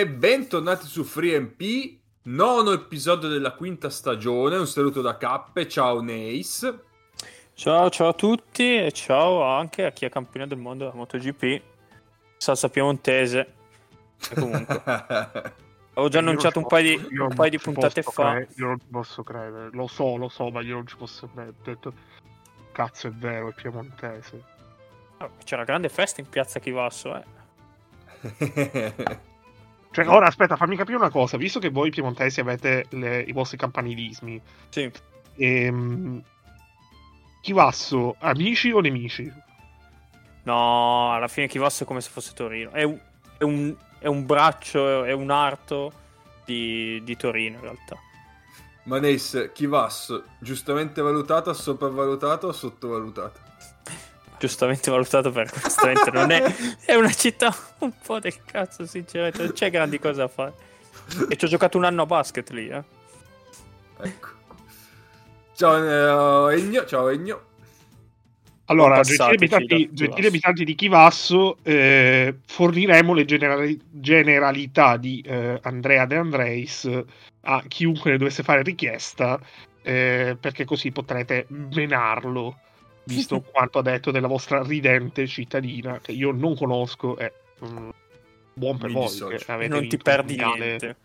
[0.00, 4.56] E bentornati su FreeMP, nono episodio della quinta stagione.
[4.56, 6.74] Un saluto da Cappe, ciao Neis.
[7.52, 11.62] Ciao, ciao a tutti e ciao anche a chi è campione del mondo della MotoGP,
[12.38, 13.52] salsa piemontese.
[14.30, 18.30] E comunque, avevo già annunciato un paio di, un paio di puntate fa.
[18.30, 21.28] Credere, io non ci posso credere, lo so, lo so, ma io non ci posso
[21.30, 21.56] credere.
[21.58, 21.92] Ho detto,
[22.72, 24.44] cazzo, è vero, è piemontese.
[25.44, 27.24] C'è una grande festa in piazza Chivasso, eh.
[29.92, 31.36] Cioè, ora aspetta, fammi capire una cosa.
[31.36, 34.90] Visto che voi piemontesi avete le- i vostri campanilismi, Sì,
[35.36, 36.22] ehm,
[37.40, 39.32] Chivasso, amici o nemici?
[40.42, 42.70] no, alla fine Chivasso è come se fosse Torino.
[42.70, 42.98] È un,
[43.38, 45.92] è un, è un braccio, è un arto
[46.44, 47.96] di, di Torino in realtà.
[48.84, 53.48] Ma Neis, Chivasso, giustamente valutata, sopravvalutata o sottovalutata?
[54.40, 56.42] Giustamente valutato per onestamente non è,
[56.86, 60.54] è una città un po' del cazzo, sinceramente, non c'è grandi cose da fare.
[61.28, 62.82] E ci ho giocato un anno a basket lì, eh.
[64.02, 64.28] Ecco.
[65.54, 67.48] Ciao eh, Egno, ciao Egno.
[68.70, 76.88] Allora, gentili abitanti di Chivasso, eh, forniremo le generali- generalità di eh, Andrea De Andreis
[77.42, 79.38] a chiunque ne dovesse fare richiesta,
[79.82, 82.58] eh, perché così potrete menarlo,
[83.14, 87.32] visto quanto ha detto della vostra ridente cittadina, che io non conosco, e
[87.64, 87.88] mm,
[88.54, 89.36] buon per Mi voi dissocio.
[89.36, 90.96] che avete non vinto ti un perdi mondiale- niente.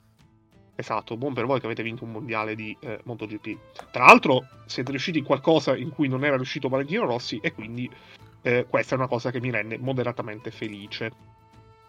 [0.78, 3.58] Esatto, buon per voi che avete vinto un mondiale di eh, MotoGP.
[3.92, 7.90] Tra l'altro, siete riusciti in qualcosa in cui non era riuscito Valentino Rossi, e quindi
[8.42, 11.12] eh, questa è una cosa che mi rende moderatamente felice.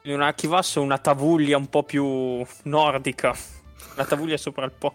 [0.02, 3.34] In una Chivasso una tavuglia un po' più nordica.
[3.94, 4.94] Una tavuglia sopra il po'.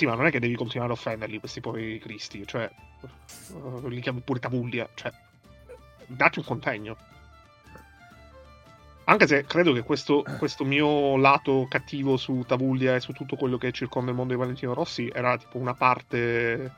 [0.00, 2.46] Sì, ma non è che devi continuare a offenderli, questi poveri cristi.
[2.46, 4.88] Cioè, eh, li chiamo pure Tavuglia.
[4.94, 5.12] Cioè,
[6.06, 6.96] dati un contegno.
[9.04, 13.58] Anche se credo che questo, questo mio lato cattivo su Tavuglia e su tutto quello
[13.58, 16.72] che circonda il mondo di Valentino Rossi era tipo una parte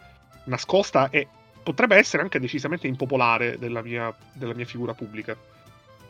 [0.46, 1.28] nascosta e
[1.62, 5.36] potrebbe essere anche decisamente impopolare della mia, della mia figura pubblica.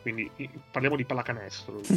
[0.01, 0.31] Quindi
[0.71, 1.79] parliamo di pallacanestro.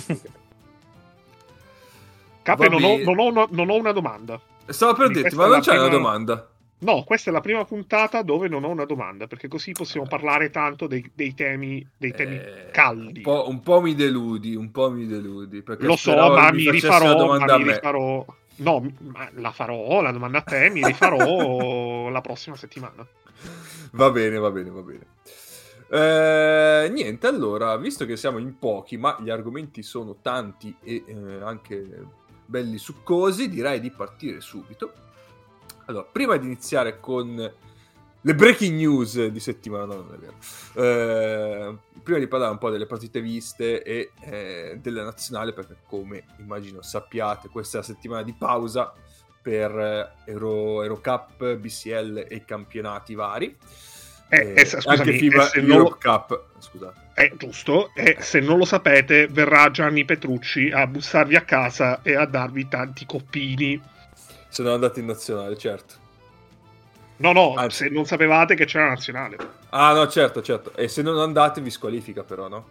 [2.42, 4.38] Capre, non ho, non ho non ho una domanda.
[4.68, 6.50] Stavo per Quindi dirti, ma non c'è una prima- domanda?
[6.78, 10.50] No, questa è la prima puntata dove non ho una domanda, perché così possiamo parlare
[10.50, 13.16] tanto dei, dei temi, dei temi Eh, caldi.
[13.18, 15.62] Un po', un po' mi deludi, un po' mi deludi.
[15.62, 18.24] Perché Lo so, ma mi rifarò, ma mi rifarò.
[18.58, 23.06] No, ma la farò, la domanda a te, mi rifarò la prossima settimana.
[23.92, 25.06] Va bene, va bene, va bene.
[25.88, 31.38] Eh, niente, allora, visto che siamo in pochi, ma gli argomenti sono tanti e eh,
[31.42, 32.04] anche
[32.46, 34.92] belli succosi, direi di partire subito.
[35.86, 37.52] Allora, prima di iniziare con
[38.26, 40.34] le breaking news di settimana, no, non è vero.
[40.74, 46.24] Eh, prima di parlare un po' delle partite viste e eh, della nazionale, perché come
[46.38, 48.92] immagino sappiate, questa è la settimana di pausa
[49.40, 53.56] per Euro, Eurocup, BCL e campionati vari.
[54.28, 57.04] Eh, eh, scusami, anche FIBA eh, se non Europe Cup, scusate.
[57.14, 62.14] È giusto, e se non lo sapete, verrà Gianni Petrucci a bussarvi a casa e
[62.14, 63.80] a darvi tanti coppini.
[64.48, 65.94] Sono andati in nazionale, certo.
[67.18, 67.84] No, no, Anzi.
[67.84, 69.36] se non sapevate che c'era la nazionale.
[69.70, 70.74] Ah, no, certo, certo.
[70.76, 72.68] E se non andate vi squalifica però, no?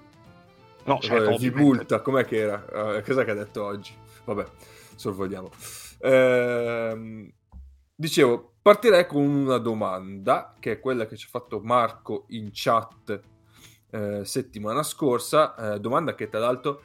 [0.84, 1.60] No, Eh, certo, vi ovviamente.
[1.62, 2.98] multa, com'è che era?
[2.98, 3.94] Eh, cos'è che ha detto oggi?
[4.26, 4.46] Vabbè,
[4.96, 5.52] sorvoliamo.
[6.02, 7.32] Ehm,
[7.96, 13.22] dicevo, partirei con una domanda, che è quella che ci ha fatto Marco in chat
[13.92, 16.82] eh, settimana scorsa, eh, domanda che tra l'altro,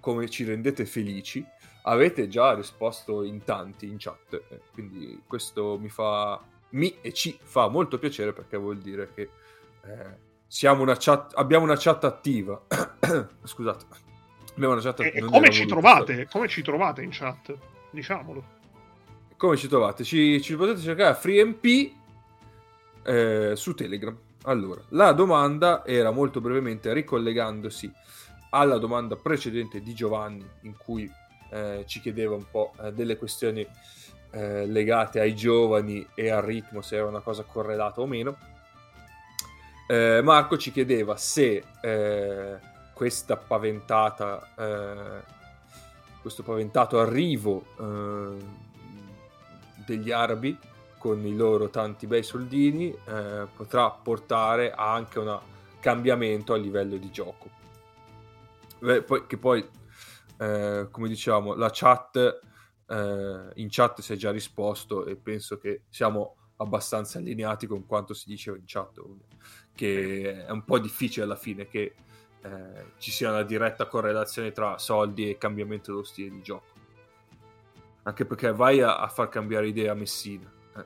[0.00, 1.44] come ci rendete felici,
[1.84, 6.40] avete già risposto in tanti in chat, eh, quindi questo mi fa,
[6.70, 9.30] mi e ci fa molto piacere perché vuol dire che
[9.84, 12.60] eh, siamo una chat, abbiamo una chat attiva.
[13.42, 13.86] Scusate.
[14.54, 16.28] Abbiamo una chat E, e come ci trovate?
[16.30, 17.56] Come ci trovate in chat?
[17.90, 18.60] Diciamolo.
[19.42, 20.04] Come ci trovate?
[20.04, 21.92] Ci, ci potete cercare a FreeMP
[23.02, 24.16] eh, su Telegram.
[24.44, 27.92] Allora, la domanda era molto brevemente ricollegandosi
[28.50, 31.12] alla domanda precedente di Giovanni, in cui
[31.50, 33.66] eh, ci chiedeva un po' eh, delle questioni
[34.30, 38.36] eh, legate ai giovani e al ritmo, se era una cosa correlata o meno.
[39.88, 42.58] Eh, Marco ci chiedeva se eh,
[42.94, 45.22] questa paventata, eh,
[46.20, 48.20] questo paventato arrivo
[49.86, 50.56] degli arabi
[50.98, 55.40] con i loro tanti bei soldini eh, potrà portare anche un
[55.80, 57.50] cambiamento a livello di gioco.
[58.78, 59.68] Beh, poi, che poi,
[60.38, 62.40] eh, come diciamo, la chat
[62.88, 68.14] eh, in chat si è già risposto e penso che siamo abbastanza allineati con quanto
[68.14, 69.00] si diceva in chat,
[69.74, 71.94] che è un po' difficile alla fine che
[72.42, 76.71] eh, ci sia una diretta correlazione tra soldi e cambiamento dello stile di gioco.
[78.04, 80.84] Anche perché vai a, a far cambiare idea a Messina eh,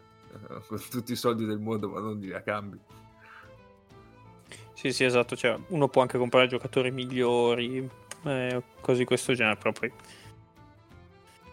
[0.66, 2.78] con tutti i soldi del mondo, ma non la cambi.
[4.74, 5.34] Sì, sì, esatto.
[5.34, 7.88] Cioè, uno può anche comprare giocatori migliori,
[8.24, 9.92] eh, cose di questo genere, però poi.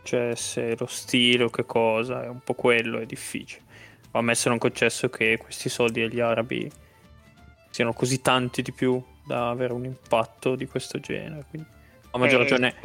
[0.03, 3.63] Cioè, se lo stile o che cosa è un po' quello, è difficile.
[4.11, 6.69] Ho ammesso non concesso che questi soldi agli arabi
[7.69, 11.45] siano così tanti di più da avere un impatto di questo genere.
[11.49, 11.67] Quindi,
[12.11, 12.75] a maggior eh, ragione,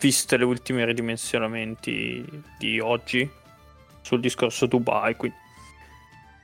[0.00, 2.24] viste le ultime ridimensionamenti
[2.58, 3.28] di oggi
[4.00, 5.36] sul discorso Dubai, quindi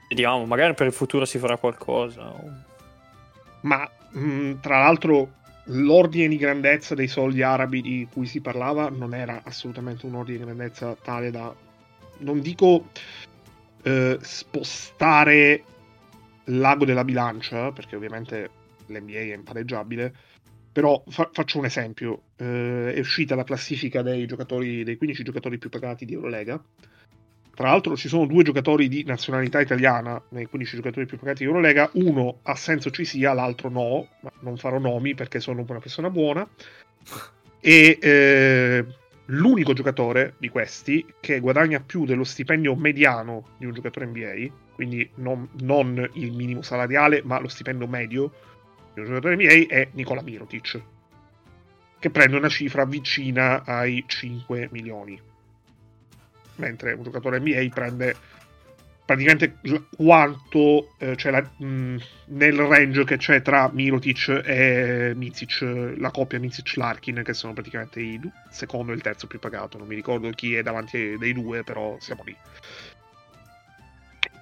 [0.09, 2.33] vediamo, magari per il futuro si farà qualcosa.
[3.63, 8.89] Ma mh, mm, tra l'altro l'ordine di grandezza dei soldi arabi di cui si parlava
[8.89, 11.55] non era assolutamente un ordine di grandezza tale da,
[12.19, 12.89] non dico
[13.83, 15.65] eh, spostare
[16.47, 18.51] l'ago della bilancia, perché ovviamente
[18.87, 20.15] l'NBA è impareggiabile,
[20.73, 25.69] però fa- faccio un esempio, eh, è uscita la classifica dei, dei 15 giocatori più
[25.69, 26.63] pagati di Eurolega,
[27.55, 31.51] tra l'altro ci sono due giocatori di nazionalità italiana nei 15 giocatori più pagati di
[31.51, 35.79] Eurolega, uno ha senso ci sia, l'altro no, ma non farò nomi perché sono una
[35.79, 36.49] persona buona.
[37.61, 38.87] E eh,
[39.27, 45.09] l'unico giocatore di questi che guadagna più dello stipendio mediano di un giocatore NBA, quindi
[45.17, 48.33] non, non il minimo salariale, ma lo stipendio medio
[49.01, 50.81] un giocatore NBA, è Nicola Mirotic,
[51.99, 55.31] che prende una cifra vicina ai 5 milioni
[56.57, 58.17] mentre un giocatore NBA prende
[59.05, 59.59] praticamente
[59.97, 61.97] quanto eh, c'è la, mh,
[62.27, 68.31] nel range che c'è tra Mirotic e Mizic, la coppia Mizic-Larkin, che sono praticamente il
[68.51, 69.77] secondo e il terzo più pagato.
[69.77, 72.35] Non mi ricordo chi è davanti dei due, però siamo lì.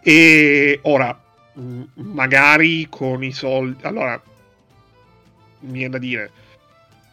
[0.02, 1.18] E ora,
[1.54, 3.82] mh, magari con i soldi...
[3.84, 4.20] Allora,
[5.60, 6.30] mi viene da dire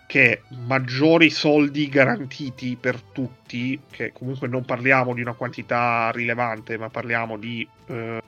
[0.07, 6.89] che maggiori soldi garantiti per tutti, che comunque non parliamo di una quantità rilevante, ma
[6.89, 8.23] parliamo di eh,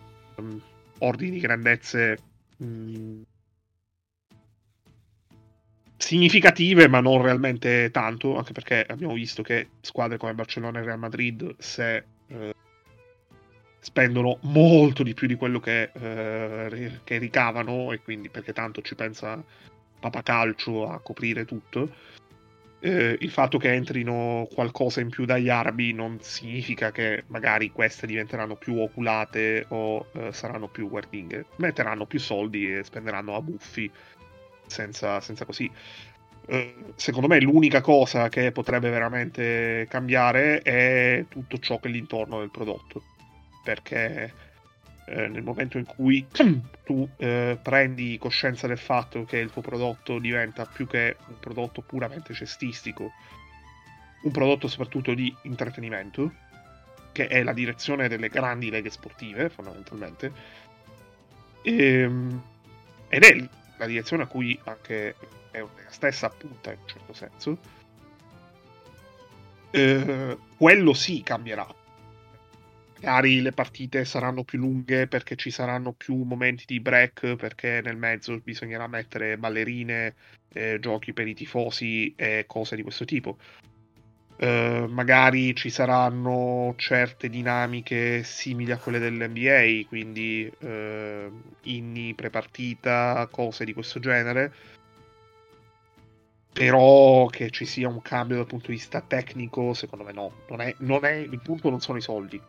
[0.99, 2.17] ordini di grandezze
[2.61, 3.21] mm,
[5.95, 10.99] significative, ma non realmente tanto, anche perché abbiamo visto che squadre come Barcellona e Real
[10.99, 12.53] Madrid, se eh,
[13.79, 18.95] spendono molto di più di quello che, eh, che ricavano, e quindi perché tanto ci
[18.95, 19.41] pensa
[19.99, 21.93] papacalcio a coprire tutto.
[22.81, 28.07] Eh, il fatto che entrino qualcosa in più dagli arabi non significa che magari queste
[28.07, 31.45] diventeranno più oculate o eh, saranno più guardinghe.
[31.57, 33.91] Metteranno più soldi e spenderanno a buffi
[34.65, 35.69] senza, senza così.
[36.47, 42.39] Eh, secondo me l'unica cosa che potrebbe veramente cambiare è tutto ciò che è l'intorno
[42.39, 43.03] del prodotto.
[43.61, 44.33] Perché
[45.09, 46.25] eh, nel momento in cui
[46.85, 51.81] tu eh, prendi coscienza del fatto che il tuo prodotto diventa più che un prodotto
[51.81, 53.11] puramente cestistico,
[54.21, 56.31] un prodotto soprattutto di intrattenimento,
[57.11, 60.31] che è la direzione delle grandi leghe sportive, fondamentalmente,
[61.63, 62.43] e, ehm,
[63.09, 65.15] ed è la direzione a cui anche
[65.49, 67.57] è la stessa appunta in un certo senso,
[69.71, 71.67] eh, quello sì cambierà
[73.01, 77.95] magari le partite saranno più lunghe perché ci saranno più momenti di break, perché nel
[77.95, 80.15] mezzo bisognerà mettere ballerine,
[80.53, 83.37] eh, giochi per i tifosi e cose di questo tipo.
[84.39, 93.65] Uh, magari ci saranno certe dinamiche simili a quelle dell'NBA, quindi uh, inni prepartita, cose
[93.65, 94.53] di questo genere.
[96.53, 100.31] Però che ci sia un cambio dal punto di vista tecnico, secondo me no.
[100.49, 102.41] Non è, non è, il punto non sono i soldi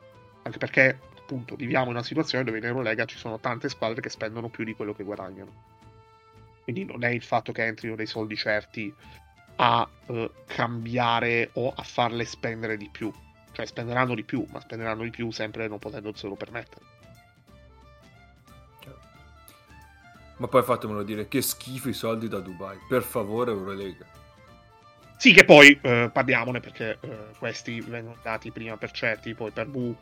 [0.43, 4.09] anche perché appunto viviamo in una situazione dove in Eurolega ci sono tante squadre che
[4.09, 5.79] spendono più di quello che guadagnano.
[6.63, 8.93] Quindi non è il fatto che entrino dei soldi certi
[9.57, 13.13] a uh, cambiare o a farle spendere di più.
[13.53, 16.99] Cioè spenderanno di più, ma spenderanno di più sempre non potendoselo permettere.
[20.41, 22.79] Ma poi fatemelo dire, che schifo i soldi da Dubai.
[22.89, 24.07] Per favore, Eurolega.
[25.19, 29.67] Sì, che poi eh, parliamone perché eh, questi vengono dati prima per certi, poi per
[29.67, 29.95] Bu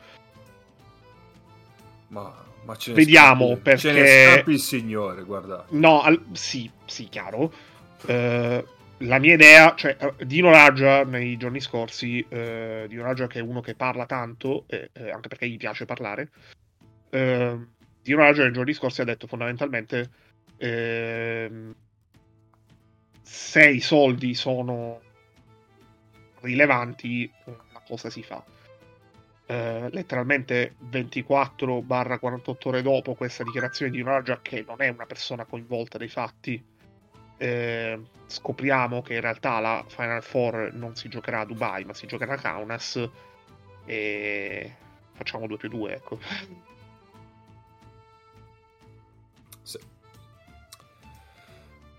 [2.08, 3.80] ma, ma ce Vediamo scappi, perché...
[3.80, 5.64] Ce ne scappi il signore, guarda.
[5.70, 6.22] No, al...
[6.32, 7.52] sì, sì, chiaro.
[8.06, 8.64] Uh,
[9.02, 13.42] la mia idea, cioè, uh, Dino Raja nei giorni scorsi, uh, Dino Raja che è
[13.42, 16.30] uno che parla tanto, eh, eh, anche perché gli piace parlare,
[17.10, 20.10] Dino Raja nei giorni scorsi ha detto fondamentalmente
[20.58, 21.74] ehm,
[23.22, 25.00] se i soldi sono
[26.40, 28.44] rilevanti, la cosa si fa
[29.50, 35.96] eh, letteralmente 24-48 ore dopo questa dichiarazione di Raja, che non è una persona coinvolta
[35.96, 36.62] dei fatti,
[37.38, 42.06] eh, scopriamo che in realtà la Final Four non si giocherà a Dubai, ma si
[42.06, 43.08] giocherà a Kaunas.
[43.86, 44.74] E
[45.12, 46.18] facciamo 2 più 2, ecco.
[49.62, 49.78] Sì.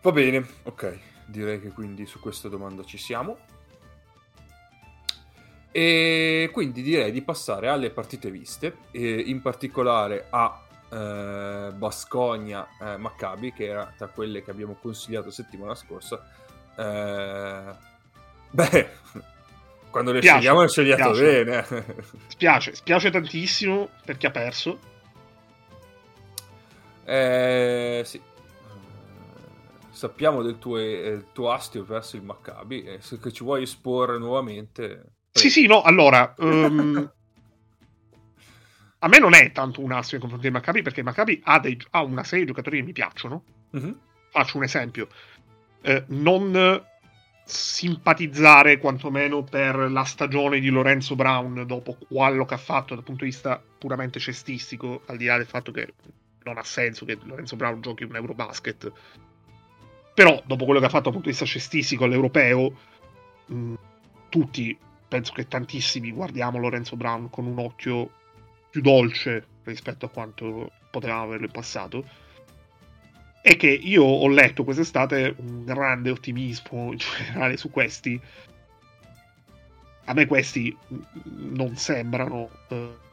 [0.04, 1.00] Va bene, ok.
[1.26, 3.40] Direi che quindi su questa domanda ci siamo.
[5.72, 13.54] E quindi direi di passare alle partite viste, in particolare a eh, Bascogna eh, Maccabi,
[13.54, 16.26] che era tra quelle che abbiamo consigliato settimana scorsa.
[16.76, 17.76] Eh,
[18.50, 18.90] beh,
[19.92, 21.66] quando le spiace, scegliamo le scegliamo bene.
[22.28, 24.80] Spiace, spiace tantissimo perché ha perso.
[27.06, 28.22] Eh, sì.
[29.90, 35.18] Sappiamo del tuo, eh, tuo astio verso il Maccabi e se ci vuoi esporre nuovamente...
[35.32, 36.34] Sì, sì, no, allora...
[36.38, 37.12] Um,
[39.02, 41.80] a me non è tanto un astio nei confronti del Maccabi perché Maccabi ha, dei,
[41.92, 43.44] ha, una serie di giocatori che mi piacciono.
[43.76, 43.92] Mm-hmm.
[44.32, 45.08] Faccio un esempio.
[45.82, 46.84] Eh, non
[47.46, 53.24] simpatizzare quantomeno per la stagione di Lorenzo Brown dopo quello che ha fatto dal punto
[53.24, 55.94] di vista puramente cestistico, al di là del fatto che
[56.44, 58.92] non ha senso che Lorenzo Brown giochi un Eurobasket.
[60.14, 62.78] Però, dopo quello che ha fatto dal punto di vista cestistico all'europeo,
[63.46, 63.74] mh,
[64.28, 64.78] tutti,
[65.10, 68.10] penso che tantissimi, guardiamo Lorenzo Brown con un occhio
[68.70, 72.06] più dolce rispetto a quanto potevamo averlo in passato
[73.42, 78.20] è che io ho letto quest'estate un grande ottimismo in generale su questi.
[80.06, 80.76] A me questi
[81.24, 82.50] non sembrano.
[82.68, 83.08] Eh,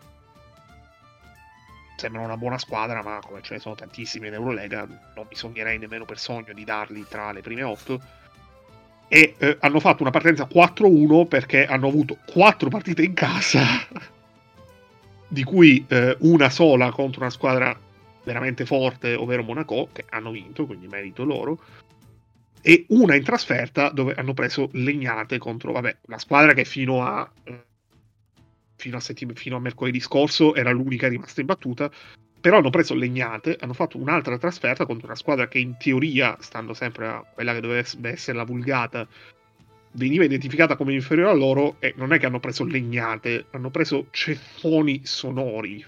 [1.96, 5.78] sembrano una buona squadra, ma come ce ne sono tantissimi in Eurolega, non mi sognerei
[5.78, 8.00] nemmeno per sogno di darli tra le prime otto.
[9.08, 13.62] E eh, hanno fatto una partenza 4-1 perché hanno avuto quattro partite in casa,
[15.28, 17.78] di cui eh, una sola contro una squadra
[18.24, 21.60] veramente forte, ovvero Monaco, che hanno vinto, quindi merito loro,
[22.60, 27.30] e una in trasferta dove hanno preso legnate contro, vabbè, la squadra che fino a,
[27.44, 27.64] eh,
[28.74, 31.88] fino a, settim- fino a mercoledì scorso era l'unica rimasta imbattuta,
[32.46, 36.74] però hanno preso legnate, hanno fatto un'altra trasferta contro una squadra che in teoria, stando
[36.74, 39.04] sempre a quella che dovrebbe essere la vulgata,
[39.94, 44.06] veniva identificata come inferiore a loro e non è che hanno preso legnate, hanno preso
[44.12, 45.84] ceffoni sonori,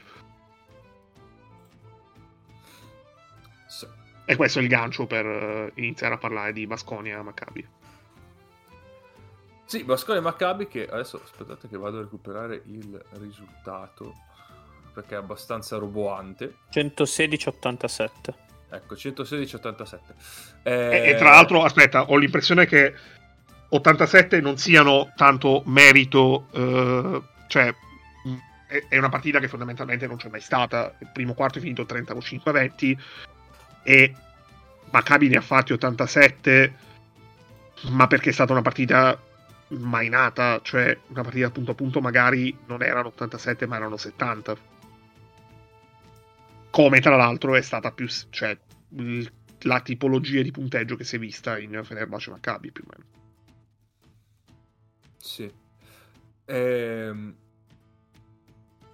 [4.24, 7.66] E questo è il gancio per uh, iniziare a parlare di Basconia Maccabi.
[9.64, 14.26] Sì, Basconia Maccabi che adesso aspettate che vado a recuperare il risultato
[14.98, 16.56] perché è abbastanza roboante.
[16.72, 18.08] 116-87.
[18.70, 19.98] Ecco, 116-87.
[20.64, 20.72] Eh...
[20.72, 22.92] E, e, tra l'altro, aspetta, ho l'impressione che
[23.68, 27.72] 87 non siano tanto merito, eh, cioè
[28.88, 30.92] è, una partita che fondamentalmente non c'è mai stata.
[30.98, 32.98] Il primo quarto è finito 35-20
[33.84, 34.14] e
[34.90, 36.86] Maccabi ne ha fatti 87
[37.90, 39.16] ma perché è stata una partita
[39.68, 44.56] mai nata cioè una partita punto a punto magari non erano 87 ma erano 70
[46.78, 48.56] come tra l'altro è stata più cioè
[49.62, 53.04] la tipologia di punteggio che si è vista in Fenerbahce Maccabi più o meno
[55.16, 55.52] sì
[56.44, 57.34] ehm...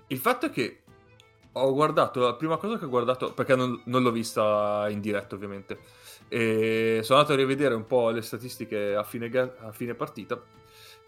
[0.06, 0.78] il fatto è che
[1.56, 5.36] ho guardato, la prima cosa che ho guardato, perché non, non l'ho vista in diretta
[5.36, 5.78] ovviamente,
[6.26, 10.42] e sono andato a rivedere un po' le statistiche a fine, a fine partita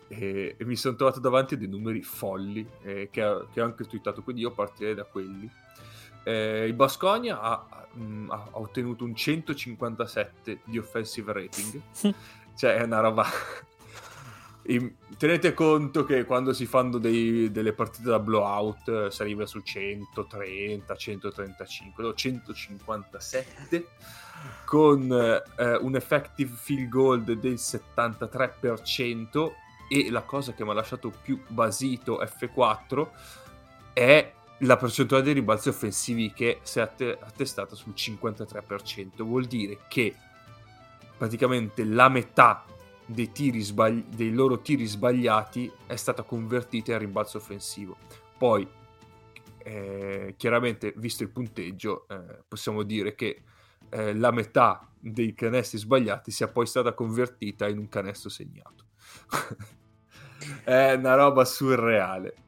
[0.06, 3.86] e, e, mi sono trovato davanti a dei numeri folli eh, che, che, ho anche
[3.86, 5.50] twittato, quindi io partirei da quelli.
[6.26, 11.80] Eh, il Basconia ha, mh, ha, ottenuto un 157 di offensive rating,
[12.56, 13.24] cioè è una roba
[15.16, 19.60] tenete conto che quando si fanno dei, delle partite da blowout eh, si arriva su
[19.60, 23.88] 130, 135, no, 157
[24.64, 29.52] con eh, un effective field goal del 73%
[29.88, 33.08] e la cosa che mi ha lasciato più basito F4
[33.92, 39.22] è la percentuale dei ribalzi offensivi che si è attestata sul 53%.
[39.22, 40.14] Vuol dire che
[41.16, 42.64] praticamente la metà
[43.06, 47.96] dei, sbagli- dei loro tiri sbagliati è stata convertita in rimbalzo offensivo.
[48.36, 48.66] Poi,
[49.58, 53.42] eh, chiaramente, visto il punteggio, eh, possiamo dire che
[53.90, 58.86] eh, la metà dei canestri sbagliati sia poi stata convertita in un canestro segnato.
[60.64, 62.44] è una roba surreale.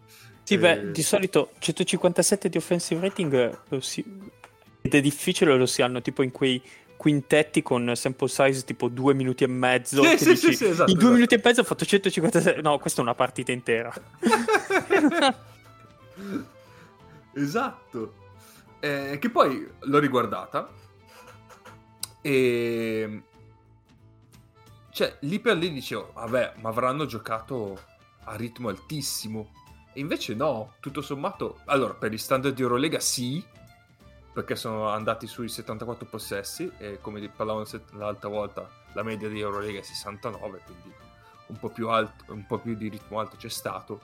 [0.48, 4.02] Sì, beh, eh, di solito 157 di offensive rating si...
[4.80, 6.62] ed è difficile lo si hanno tipo in quei
[6.96, 10.02] quintetti con sample size tipo due minuti e mezzo.
[10.02, 11.12] Sì, sì, dici, sì, esatto, in due esatto.
[11.12, 12.62] minuti e mezzo ho fatto 156.
[12.62, 13.92] No, questa è una partita intera.
[17.34, 18.14] esatto.
[18.80, 20.72] Eh, che poi l'ho riguardata
[22.22, 23.22] e
[24.98, 27.78] cioè, lì per lì dicevo, vabbè, ma avranno giocato
[28.24, 29.50] a ritmo altissimo.
[29.98, 33.44] Invece no, tutto sommato, allora, per gli standard di Eurolega sì,
[34.32, 39.80] perché sono andati sui 74 possessi e come parlavamo l'altra volta, la media di Eurolega
[39.80, 40.92] è 69, quindi
[41.48, 44.00] un po' più, alto, un po più di ritmo alto c'è stato,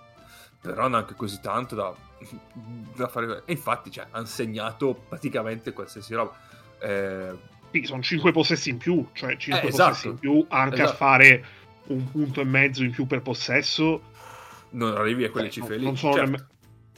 [0.60, 1.94] però neanche così tanto da,
[2.96, 3.42] da fare...
[3.44, 6.36] E infatti, cioè, hanno segnato praticamente qualsiasi roba.
[6.80, 9.90] Eh, sì, sono 5 possessi in più, cioè 5 eh, esatto.
[9.90, 10.90] possessi in più, anche esatto.
[10.90, 11.44] a fare
[11.86, 14.12] un punto e mezzo in più per possesso.
[14.74, 15.84] Non arrivi a quelle Beh, cifre lì.
[15.84, 16.30] Non sono certo.
[16.30, 16.46] nemm-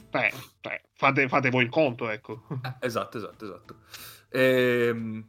[0.09, 2.43] Beh, beh, fate, fate, voi il conto, ecco.
[2.63, 3.75] Eh, esatto, esatto, esatto.
[4.29, 5.27] Ehm...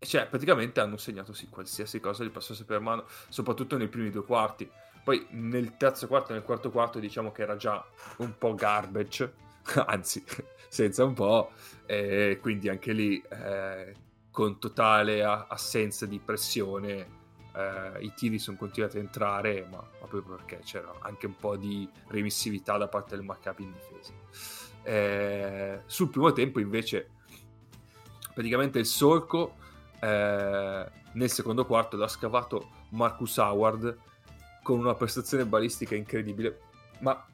[0.00, 4.24] Cioè, praticamente hanno segnato sì, qualsiasi cosa gli passasse per mano, soprattutto nei primi due
[4.24, 4.68] quarti.
[5.02, 7.84] Poi nel terzo quarto e nel quarto quarto diciamo che era già
[8.18, 9.32] un po' garbage,
[9.86, 10.24] anzi,
[10.68, 11.50] senza un po',
[11.86, 13.94] e quindi anche lì eh,
[14.30, 17.17] con totale assenza di pressione
[17.58, 21.56] eh, i tiri sono continuati a entrare, ma, ma, proprio perché c'era anche un po'
[21.56, 24.12] di remissività da parte del Maccabi in difesa.
[24.84, 27.10] Eh, sul primo tempo invece
[28.32, 29.56] praticamente il solco
[30.00, 33.98] eh, nel secondo quarto l'ha scavato Marcus Howard
[34.62, 36.60] con una prestazione balistica incredibile,
[37.00, 37.26] ma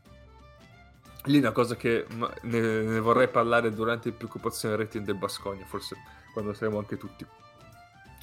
[1.25, 5.97] lì una cosa che ne, ne, vorrei parlare durante il preoccupazione rating del Bascogna, forse
[6.33, 7.27] quando saremo anche tutti.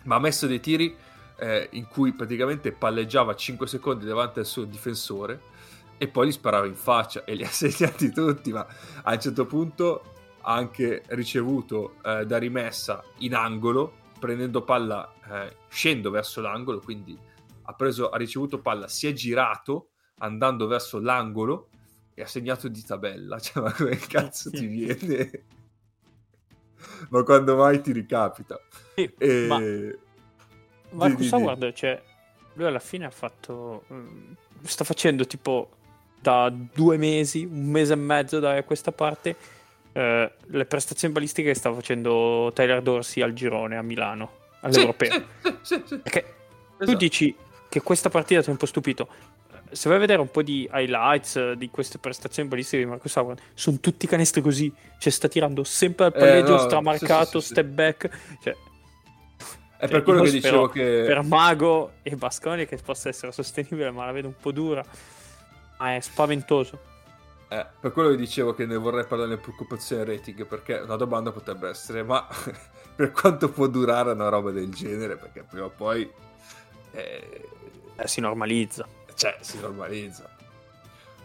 [0.05, 0.97] Ma ha messo dei tiri
[1.41, 5.41] eh, in cui praticamente palleggiava 5 secondi davanti al suo difensore
[5.97, 8.65] e poi li sparava in faccia e li ha segnati tutti, ma
[9.01, 10.03] a un certo punto
[10.41, 17.17] ha anche ricevuto eh, da rimessa in angolo, prendendo palla, eh, scendo verso l'angolo, quindi
[17.63, 21.69] ha, preso, ha ricevuto palla, si è girato andando verso l'angolo
[22.13, 23.37] e ha segnato di tabella.
[23.41, 25.45] Cioè, ma come cazzo ti viene?
[27.09, 28.59] ma quando mai ti ricapita?
[28.93, 29.45] Sì, e...
[29.47, 29.59] ma...
[30.91, 32.01] Marcus Howard, cioè,
[32.53, 33.83] lui alla fine ha fatto...
[33.91, 35.69] Mm, sta facendo tipo
[36.19, 39.35] da due mesi, un mese e mezzo da questa parte,
[39.93, 45.11] eh, le prestazioni balistiche che sta facendo Tyler Dorsey al girone a Milano, all'Europeo.
[45.11, 46.19] Sì, sì, sì, sì, Perché
[46.77, 46.91] esatto.
[46.91, 47.35] tu dici
[47.67, 49.07] che questa partita ti ha un po' stupito,
[49.71, 53.15] se vai a vedere un po' di highlights eh, di queste prestazioni balistiche di Marcus
[53.15, 54.71] Howard, sono tutti canestri così.
[54.99, 58.09] Cioè, sta tirando sempre al palleggio, eh, no, stramarcato, sì, sì, step back.
[58.43, 58.55] Cioè,
[59.85, 61.03] è per quello che dicevo che.
[61.05, 64.83] Per Mago e Basconi che possa essere sostenibile, ma la vedo un po' dura.
[65.77, 66.89] Ma è spaventoso.
[67.49, 71.31] Eh, per quello che dicevo che ne vorrei parlare di preoccupazione rating, perché una domanda
[71.31, 72.25] potrebbe essere, ma
[72.95, 75.17] per quanto può durare una roba del genere?
[75.17, 76.09] Perché prima o poi...
[76.91, 77.49] Eh...
[77.97, 78.87] Eh, si normalizza
[79.21, 80.27] cioè, si normalizza.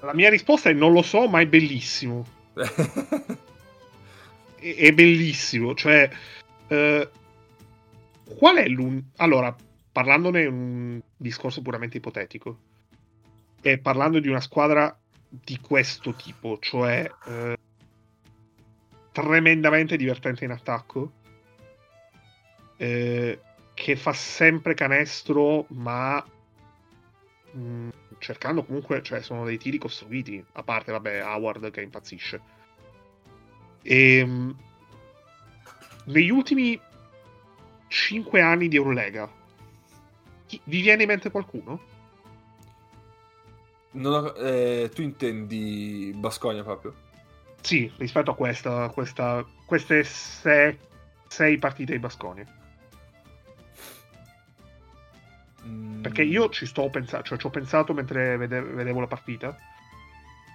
[0.01, 2.27] La mia risposta è non lo so, ma è bellissimo.
[2.53, 2.69] è,
[4.77, 6.11] è, bellissimo, cioè...
[6.69, 7.09] Uh,
[8.27, 9.03] qual è l'un...
[9.17, 9.55] Allora,
[9.93, 12.59] parlandone un discorso puramente ipotetico,
[13.63, 14.97] e parlando di una squadra
[15.29, 17.55] di questo tipo, cioè uh,
[19.13, 21.13] tremendamente divertente in attacco,
[22.79, 23.39] uh,
[23.75, 26.25] che fa sempre canestro, ma
[27.57, 32.41] Mm, cercando comunque, cioè sono dei tiri costruiti, a parte, vabbè, Howard che impazzisce.
[33.83, 34.57] E ehm,
[36.07, 36.79] negli ultimi
[37.97, 39.27] 5 anni di Eurolega,
[40.47, 41.81] chi, vi viene in mente qualcuno?
[43.93, 46.95] Ho, eh, tu intendi Bascogna proprio?
[47.63, 52.45] Sì, rispetto a questa, questa queste 6 partite di Bascogna.
[56.03, 59.57] Perché io ci sto pensando, cioè ci ho pensato mentre vede- vedevo la partita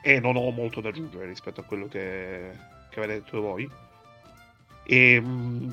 [0.03, 2.51] e non ho molto da aggiungere rispetto a quello che,
[2.89, 3.69] che avete detto voi.
[4.83, 5.71] E, mm,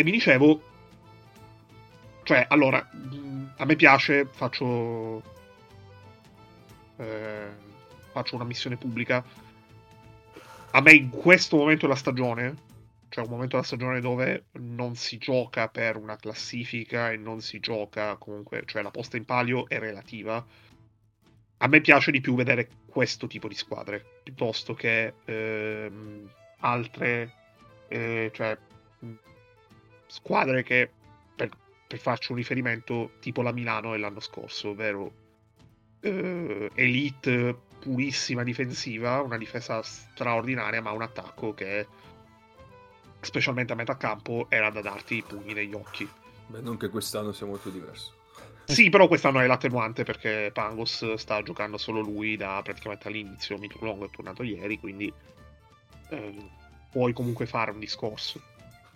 [0.00, 0.62] e mi dicevo,
[2.22, 2.88] cioè, allora,
[3.56, 5.22] a me piace, faccio,
[6.96, 7.48] eh,
[8.12, 9.22] faccio una missione pubblica.
[10.70, 12.68] A me in questo momento della stagione
[13.10, 17.60] c'è un momento della stagione dove non si gioca per una classifica e non si
[17.60, 20.42] gioca comunque, cioè la posta in palio è relativa.
[21.58, 27.32] A me piace di più vedere questo tipo di squadre piuttosto che ehm, altre,
[27.88, 28.56] eh, cioè
[30.10, 30.90] squadre che
[31.34, 31.48] per,
[31.86, 35.12] per, farci un riferimento tipo la Milano dell'anno scorso, ovvero
[36.00, 41.86] eh, elite purissima difensiva, una difesa straordinaria, ma un attacco che
[43.20, 46.08] specialmente a metà campo, era da darti i pugni negli occhi.
[46.46, 48.18] Beh, non che quest'anno sia molto diverso.
[48.64, 53.58] Sì, però quest'anno è l'attenuante perché Pangos sta giocando solo lui da praticamente all'inizio.
[53.58, 55.12] Mitro Longo è tornato ieri, quindi
[56.10, 56.34] eh,
[56.90, 58.40] puoi comunque fare un discorso.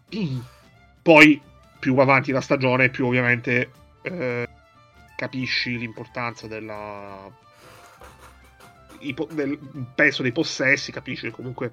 [1.05, 1.39] Poi,
[1.79, 4.49] più avanti la stagione, più ovviamente eh,
[5.17, 7.31] capisci l'importanza della,
[9.33, 9.59] del
[9.95, 11.71] peso dei possessi, capisci che comunque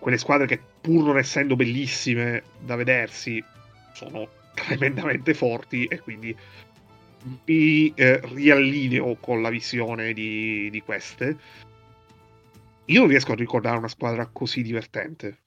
[0.00, 3.40] quelle squadre che pur non essendo bellissime da vedersi
[3.92, 6.36] sono tremendamente forti e quindi
[7.44, 11.36] mi eh, riallineo con la visione di, di queste.
[12.86, 15.38] Io non riesco a ricordare una squadra così divertente.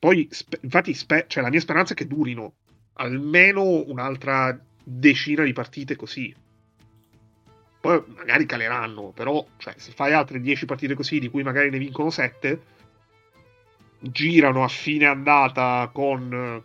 [0.00, 2.54] Poi, spe- infatti, spe- cioè, la mia speranza è che durino
[2.94, 6.34] almeno un'altra decina di partite così.
[7.80, 11.78] Poi magari caleranno, però cioè, se fai altre 10 partite così, di cui magari ne
[11.78, 12.60] vincono 7,
[14.00, 16.62] girano a fine andata con...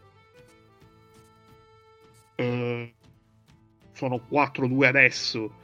[2.35, 2.93] Eh,
[3.91, 5.55] sono 4-2 adesso,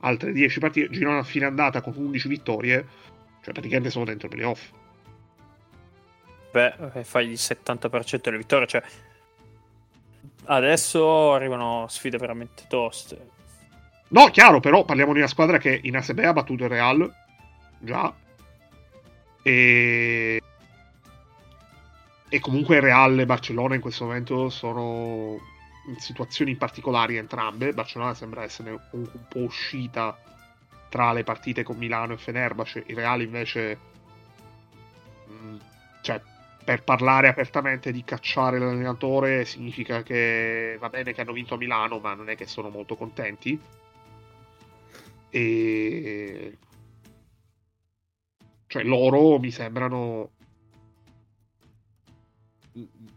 [0.00, 2.86] altre 10 partite, girano a fine andata con 11 vittorie,
[3.42, 4.70] cioè praticamente sono dentro i playoff.
[6.52, 8.82] Beh, eh, fai il 70% delle vittorie, cioè
[10.44, 13.30] adesso arrivano sfide veramente toste.
[14.08, 17.10] No, chiaro, però parliamo di una squadra che in ASB ha battuto il Real,
[17.78, 18.14] già,
[19.42, 20.42] e...
[22.28, 25.38] e comunque Real e Barcellona in questo momento sono
[25.86, 27.72] in situazioni particolari entrambe.
[27.72, 30.16] Barcellona sembra essere comunque un po' uscita
[30.90, 33.78] tra le partite con Milano e Fenerbahce, il Real invece...
[35.26, 35.56] Mh, mm,
[36.02, 36.20] cioè,
[36.64, 41.98] per parlare apertamente di cacciare l'allenatore significa che va bene che hanno vinto a Milano,
[41.98, 43.60] ma non è che sono molto contenti.
[45.30, 46.58] E
[48.66, 50.30] cioè loro mi sembrano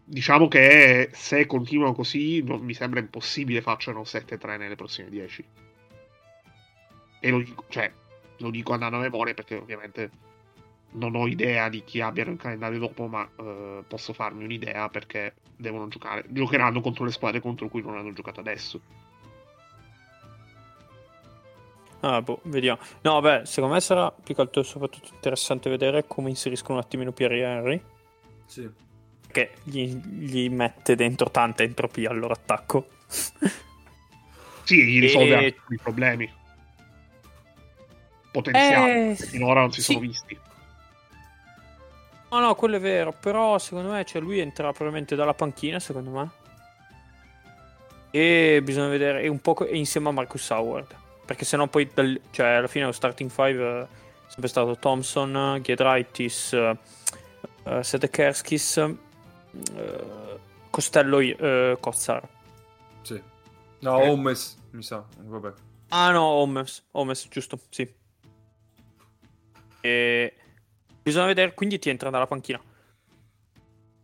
[0.04, 5.46] diciamo che se continuano così non mi sembra impossibile facciano 7-3 nelle prossime 10
[7.26, 7.92] e lo dico, cioè,
[8.38, 10.12] lo dico andando a memoria perché ovviamente
[10.96, 15.36] non ho idea di chi abbiano il calendario dopo, ma eh, posso farmi un'idea perché
[15.56, 16.26] devono giocare.
[16.28, 18.82] Giocheranno contro le squadre contro cui non hanno giocato adesso.
[22.02, 22.80] Ah, boh, vediamo.
[23.02, 27.12] No, beh, secondo me sarà più che altro soprattutto interessante vedere come inseriscono un attimino
[27.12, 27.82] Pierre Henry.
[28.46, 28.70] Sì.
[29.32, 32.88] Che gli, gli mette dentro tanta entropia al loro attacco.
[34.64, 35.36] sì, gli risolve e...
[35.36, 36.32] anche i problemi.
[38.32, 39.94] Potenziali, eh, che finora non si sì.
[39.94, 40.40] sono visti.
[42.36, 46.10] No, no, quello è vero, però secondo me cioè, lui entra probabilmente dalla panchina, secondo
[46.10, 46.30] me.
[48.12, 50.94] E bisogna vedere, e un po' insieme a Marcus Howard.
[51.26, 53.88] Perché sennò poi, dal, cioè, alla fine lo starting five è
[54.28, 56.78] sempre stato Thompson, Giedraitis, uh,
[57.70, 62.28] uh, Sedekerskis, uh, Costello, uh, Kotzar.
[63.02, 63.22] Sì.
[63.80, 64.10] No, eh.
[64.10, 65.54] Holmes, mi sa, vabbè.
[65.88, 67.90] Ah no, Holmes, Holmes, giusto, sì.
[69.80, 70.34] E
[71.06, 72.60] Bisogna vedere, quindi ti entra dalla panchina.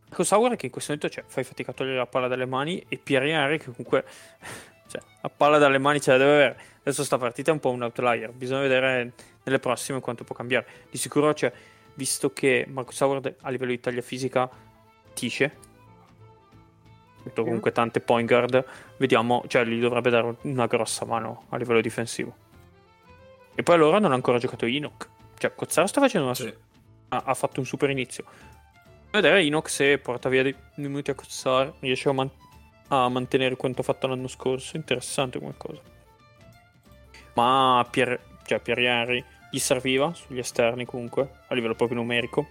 [0.03, 2.85] Marco Sauer che in questo momento cioè, fai fatica a togliere la palla dalle mani
[2.87, 4.05] e Pierre che comunque
[4.85, 6.59] cioè, la palla dalle mani ce la deve avere.
[6.81, 10.67] Adesso sta partita è un po' un outlier, bisogna vedere nelle prossime quanto può cambiare.
[10.91, 11.51] Di sicuro, cioè,
[11.95, 14.47] visto che Marco Sauer a livello di taglia fisica
[15.13, 15.57] tisce,
[17.33, 18.63] comunque tante point guard,
[18.97, 22.35] vediamo, cioè gli dovrebbe dare una grossa mano a livello difensivo.
[23.55, 25.09] E poi allora non ha ancora giocato Enoch.
[25.39, 26.69] Cioè, Cozzaro sta facendo una, sì
[27.11, 28.23] ha, ha fatto un super inizio.
[29.11, 32.31] Vedere Inox se porta via dei minuti a Cozzar, riesce a, man-
[32.87, 34.77] a, mantenere quanto fatto l'anno scorso.
[34.77, 35.81] Interessante come cosa.
[37.33, 42.47] Ma Pier, cioè Henry gli serviva sugli esterni comunque, a livello proprio numerico.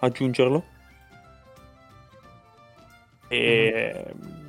[0.00, 0.64] Aggiungerlo.
[3.28, 4.12] E...
[4.14, 4.40] Mm.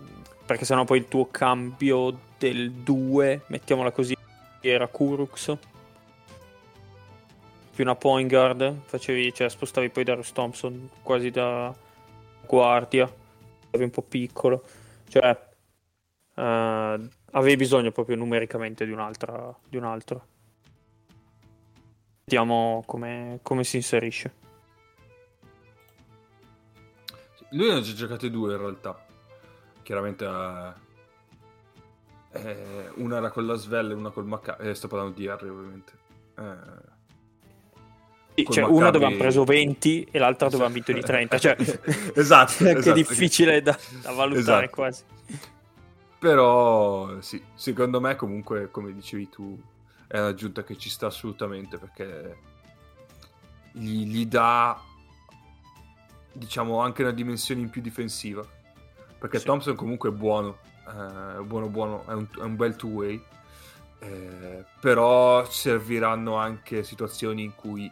[0.46, 4.16] Perché sennò poi il tuo cambio del 2, mettiamola così,
[4.60, 5.58] era Kurux
[7.74, 11.74] più una point guard, facevi, cioè spostavi poi Darius Thompson quasi da
[12.46, 13.12] guardia,
[13.72, 14.64] eri un po' piccolo,
[15.08, 15.50] cioè
[16.36, 20.28] uh, avevi bisogno proprio numericamente di, un'altra, di un altro.
[22.26, 24.42] Vediamo come, come si inserisce.
[27.50, 29.04] Lui ne ha già giocate due in realtà.
[29.82, 30.74] Chiaramente uh,
[32.32, 34.58] eh, una era con la Svel e una col Macca.
[34.58, 35.92] Eh, sto parlando di Harry ovviamente.
[36.38, 36.93] Eh,
[38.36, 41.38] sì, cioè, una dove hanno preso 20 e l'altra dove hanno vinto di 30.
[41.38, 41.56] Cioè,
[42.16, 42.64] esatto.
[42.66, 42.94] È esatto.
[42.94, 44.76] difficile da, da valutare esatto.
[44.76, 45.04] quasi.
[46.18, 49.62] Però sì, secondo me comunque, come dicevi tu,
[50.08, 52.38] è un'aggiunta che ci sta assolutamente perché
[53.74, 54.80] gli, gli dà,
[56.32, 58.46] diciamo, anche una dimensione in più difensiva.
[59.20, 59.46] Perché sì.
[59.46, 63.24] Thompson comunque è buono, eh, buono, buono, è un, è un bel two-way.
[64.00, 67.90] Eh, però serviranno anche situazioni in cui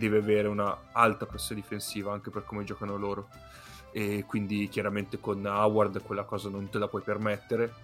[0.00, 3.28] deve avere una alta pressione difensiva anche per come giocano loro
[3.92, 7.74] e quindi chiaramente con Howard quella cosa non te la puoi permettere,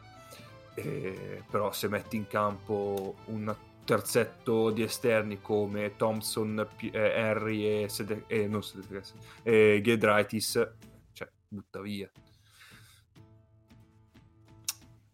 [0.74, 7.83] e, però se metti in campo un terzetto di esterni come Thompson, P- eh, Henry
[7.83, 9.02] e, Sede- eh, non Sede-
[9.42, 10.68] eh, Gedraitis,
[11.12, 12.11] cioè butta via.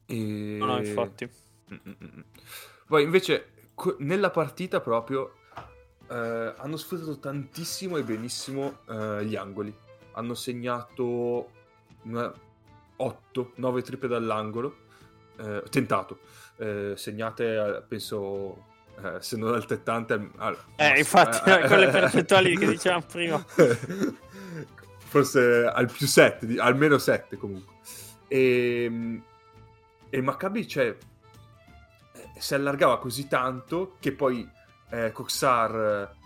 [0.06, 0.56] E...
[0.58, 1.28] No, no, infatti.
[1.72, 2.24] Mm-mm.
[2.86, 5.36] Poi invece nella partita proprio
[6.12, 9.74] eh, hanno sfruttato tantissimo e benissimo eh, gli angoli.
[10.12, 11.50] Hanno segnato
[12.96, 14.76] 8, 9 triple dall'angolo.
[15.38, 16.18] Eh, tentato.
[16.58, 18.66] Eh, segnate, penso,
[19.02, 20.30] eh, se non altrettante.
[20.36, 23.44] Al, eh, infatti, con le percentuali che dicevamo prima.
[24.98, 27.74] Forse al più 7, almeno 7 comunque.
[28.28, 29.24] E, ehm,
[30.10, 30.94] e Maccabi, cioè,
[32.38, 34.46] si allargava così tanto che poi
[34.92, 36.16] eh, Coxar eh,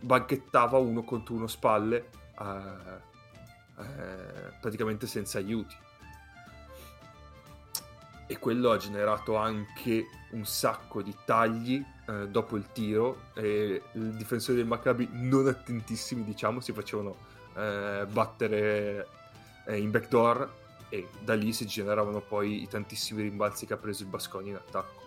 [0.00, 3.12] banchettava uno contro uno spalle eh,
[3.78, 5.74] eh, praticamente senza aiuti.
[8.26, 14.10] E quello ha generato anche un sacco di tagli eh, dopo il tiro e i
[14.16, 17.16] difensori del Maccabi non attentissimi diciamo si facevano
[17.56, 19.06] eh, battere
[19.66, 24.02] eh, in backdoor e da lì si generavano poi i tantissimi rimbalzi che ha preso
[24.02, 25.02] il Basconi in attacco.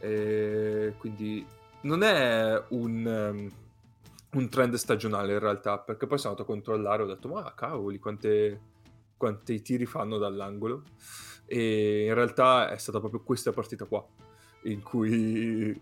[0.00, 1.46] E quindi
[1.82, 3.52] non è un, um,
[4.32, 7.54] un, trend stagionale in realtà, perché poi sono andato a controllare e ho detto, ma
[7.54, 8.60] cavoli, quante,
[9.16, 10.82] quanti tiri fanno dall'angolo.
[11.46, 14.04] E in realtà è stata proprio questa partita qua,
[14.64, 15.80] in cui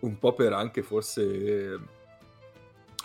[0.00, 1.80] un po' per anche forse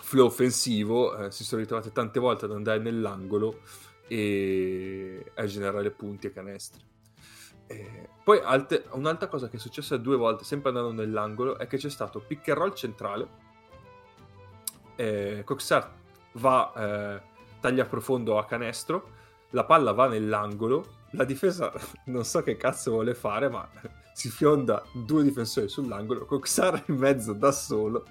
[0.02, 3.60] flow offensivo eh, si sono ritrovate tante volte ad andare nell'angolo
[4.08, 6.89] e a generare punti e canestri.
[7.70, 11.76] Eh, poi alte, un'altra cosa che è successa due volte, sempre andando nell'angolo, è che
[11.76, 13.28] c'è stato pick and roll centrale.
[14.96, 15.90] Eh, Coxart
[16.32, 17.22] va, eh,
[17.60, 19.18] taglia profondo a canestro,
[19.50, 21.72] la palla va nell'angolo, la difesa
[22.06, 23.68] non so che cazzo vuole fare, ma
[24.12, 28.04] si fionda due difensori sull'angolo, Coxar in mezzo da solo,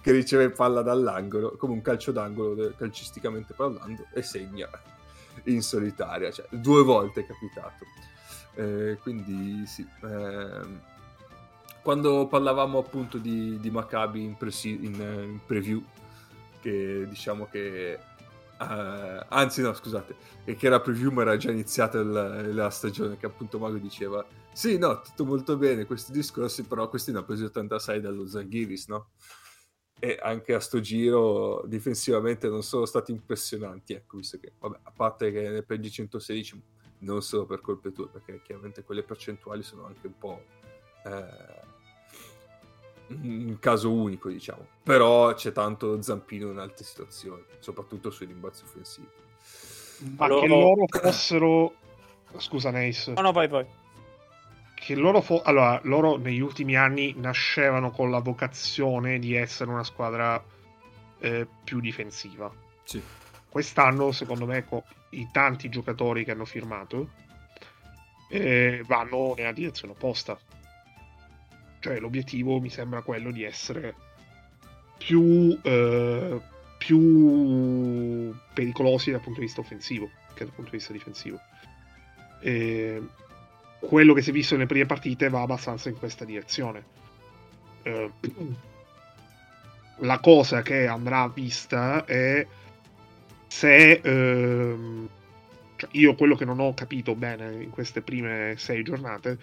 [0.00, 4.68] che riceve palla dall'angolo, come un calcio d'angolo calcisticamente parlando, e segna
[5.44, 6.30] in solitaria.
[6.30, 7.84] Cioè, due volte è capitato.
[8.56, 9.86] Eh, quindi sì.
[10.02, 10.94] Eh,
[11.82, 15.82] quando parlavamo appunto di, di Maccabi in, presi- in, in, preview,
[16.60, 17.98] che diciamo che...
[18.58, 23.26] Uh, anzi no, scusate, che era preview ma era già iniziata la, la stagione, che
[23.26, 24.24] appunto Mago diceva
[24.56, 28.88] sì, no, tutto molto bene questi discorsi, però questi ne ha presi 86 dallo Zaghiris,
[28.88, 29.10] no?
[29.98, 34.92] E anche a sto giro difensivamente non sono stati impressionanti, ecco, visto che, vabbè, a
[34.92, 36.62] parte che ne prendi 116
[37.06, 40.42] non solo per colpe tue, perché chiaramente quelle percentuali sono anche un po'
[41.04, 41.64] eh,
[43.08, 44.66] un caso unico, diciamo.
[44.82, 49.08] Però c'è tanto zampino in altre situazioni, soprattutto sui rimbalzi offensivi.
[50.16, 50.40] Ma allora...
[50.40, 51.74] che loro fossero...
[52.38, 53.06] Scusa, Neis.
[53.06, 53.64] No, no, vai, vai.
[54.74, 55.40] Che loro, fo...
[55.42, 60.42] allora, loro negli ultimi anni nascevano con la vocazione di essere una squadra
[61.20, 62.52] eh, più difensiva.
[62.82, 63.02] Sì
[63.48, 67.10] quest'anno, secondo me, con i tanti giocatori che hanno firmato,
[68.28, 70.38] eh, vanno nella direzione opposta.
[71.80, 73.94] Cioè, l'obiettivo mi sembra quello di essere
[74.98, 76.40] più, eh,
[76.78, 81.40] più pericolosi dal punto di vista offensivo che dal punto di vista difensivo.
[82.40, 83.02] E
[83.80, 86.84] quello che si è visto nelle prime partite va abbastanza in questa direzione.
[87.82, 88.10] Eh,
[90.00, 92.46] la cosa che andrà vista è
[93.46, 95.08] se ehm,
[95.76, 99.38] cioè io quello che non ho capito bene in queste prime sei giornate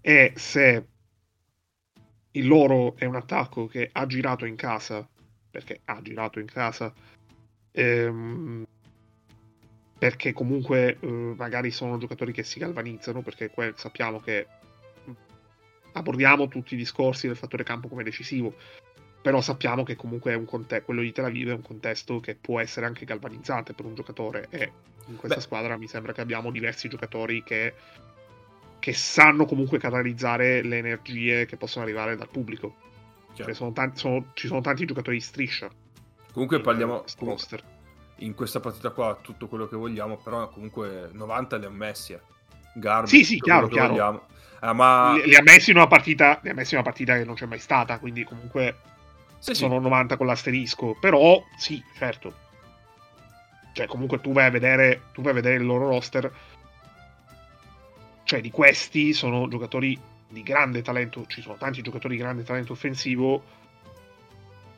[0.00, 0.86] è se
[2.32, 5.06] il loro è un attacco che ha girato in casa
[5.50, 6.92] perché ha girato in casa
[7.72, 8.64] ehm,
[9.98, 14.46] perché comunque eh, magari sono giocatori che si galvanizzano perché sappiamo che
[15.92, 18.54] abordiamo tutti i discorsi del fattore campo come decisivo
[19.24, 22.84] però sappiamo che comunque conte- quello di Tel Aviv è un contesto che può essere
[22.84, 24.70] anche galvanizzante per un giocatore e
[25.06, 25.42] in questa Beh.
[25.42, 27.72] squadra mi sembra che abbiamo diversi giocatori che,
[28.78, 32.76] che sanno comunque canalizzare le energie che possono arrivare dal pubblico.
[33.32, 35.70] Cioè, sono tanti, sono, ci sono tanti giocatori di striscia.
[36.30, 37.62] Comunque parliamo comunque,
[38.16, 42.12] in questa partita qua tutto quello che vogliamo, però comunque 90 li ha messi.
[42.12, 42.20] Eh.
[42.74, 44.26] Garbi, sì, sì, chiaro, chiaro.
[44.60, 45.14] Eh, ma...
[45.14, 47.36] li, li, ha messi in una partita, li ha messi in una partita che non
[47.36, 48.92] c'è mai stata, quindi comunque
[49.52, 49.82] sì, sono sì.
[49.82, 52.42] 90 con l'asterisco, però sì, certo.
[53.72, 56.32] Cioè, comunque tu vai a vedere, tu vai a vedere il loro roster.
[58.22, 62.72] Cioè, di questi sono giocatori di grande talento, ci sono tanti giocatori di grande talento
[62.72, 63.42] offensivo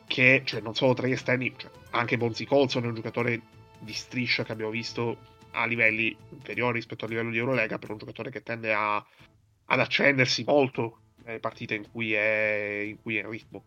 [0.05, 3.41] che, cioè, non solo tra gli esterni, cioè, anche Bonzi Colson è un giocatore
[3.79, 5.17] di striscia che abbiamo visto
[5.51, 9.79] a livelli inferiori rispetto al livello di Eurolega per un giocatore che tende a, ad
[9.79, 13.63] accendersi molto nelle partite in cui è in, cui è in ritmo.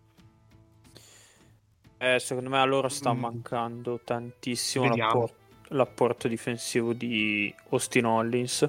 [2.03, 3.19] Eh, secondo me a loro sta mm.
[3.19, 5.35] mancando tantissimo l'apporto,
[5.69, 8.67] l'apporto, difensivo di Austin Hollins.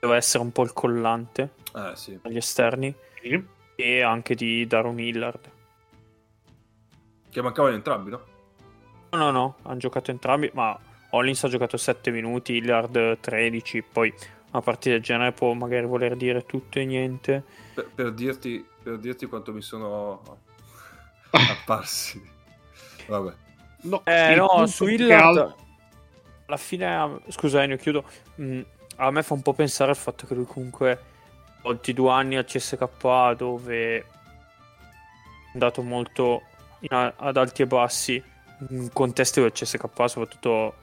[0.00, 2.18] Deve essere un po' il collante eh, sì.
[2.20, 2.92] agli esterni.
[3.22, 3.40] Sì.
[3.76, 5.50] E anche di Daron Hillard.
[7.30, 8.24] Che mancavano entrambi, no?
[9.10, 10.76] No, no, no, hanno giocato entrambi, ma
[11.10, 14.12] Hollins ha giocato 7 minuti, Hillard 13, poi
[14.50, 17.44] una partita del genere può magari voler dire tutto e niente.
[17.72, 20.22] Per, per, dirti, per dirti quanto mi sono
[21.30, 22.32] apparsi.
[23.06, 23.32] Vabbè.
[23.82, 25.54] No, eh, no su Hillard al...
[26.46, 28.04] alla fine, scusa Ennio, chiudo.
[28.40, 28.60] Mm,
[28.96, 31.12] a me fa un po' pensare al fatto che lui comunque
[31.62, 34.04] oltre due anni al CSK dove è
[35.52, 36.42] andato molto
[36.80, 38.22] in, ad alti e bassi
[38.70, 40.74] in contesti del CSK, soprattutto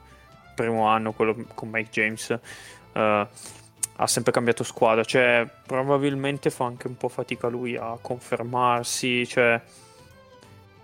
[0.44, 5.04] il primo anno, quello con Mike James, uh, ha sempre cambiato squadra.
[5.04, 9.26] Cioè, probabilmente fa anche un po' fatica lui a confermarsi.
[9.26, 9.60] Cioè,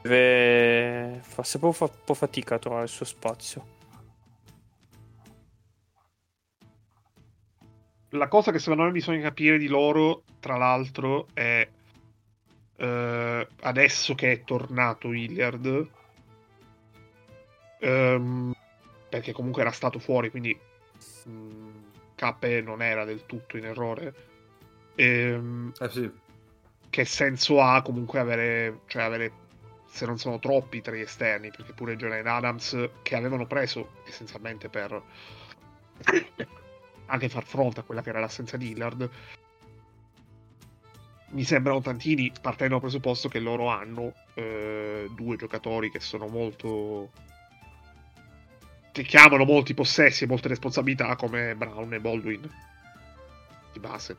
[0.08, 1.20] deve...
[1.22, 3.76] fa sempre un po' fatica a trovare il suo spazio.
[8.10, 11.68] La cosa che secondo me bisogna capire di loro, tra l'altro, è
[12.76, 15.88] uh, adesso che è tornato Hilliard,
[17.80, 18.54] um,
[19.10, 20.58] perché comunque era stato fuori, quindi
[21.26, 24.14] um, K non era del tutto in errore.
[24.96, 26.10] Um, eh sì.
[26.90, 29.32] Che senso ha comunque avere, cioè avere,
[29.90, 35.02] se non sono troppi, tre esterni, perché pure Jalen Adams, che avevano preso essenzialmente per
[37.06, 39.10] anche far fronte a quella che era l'assenza di Hillard,
[41.30, 47.10] mi sembrano tantini partendo dal presupposto che loro hanno eh, due giocatori che sono molto
[48.92, 52.50] che chiamano molti possessi e molte responsabilità come Brown e Baldwin
[53.72, 54.16] di base.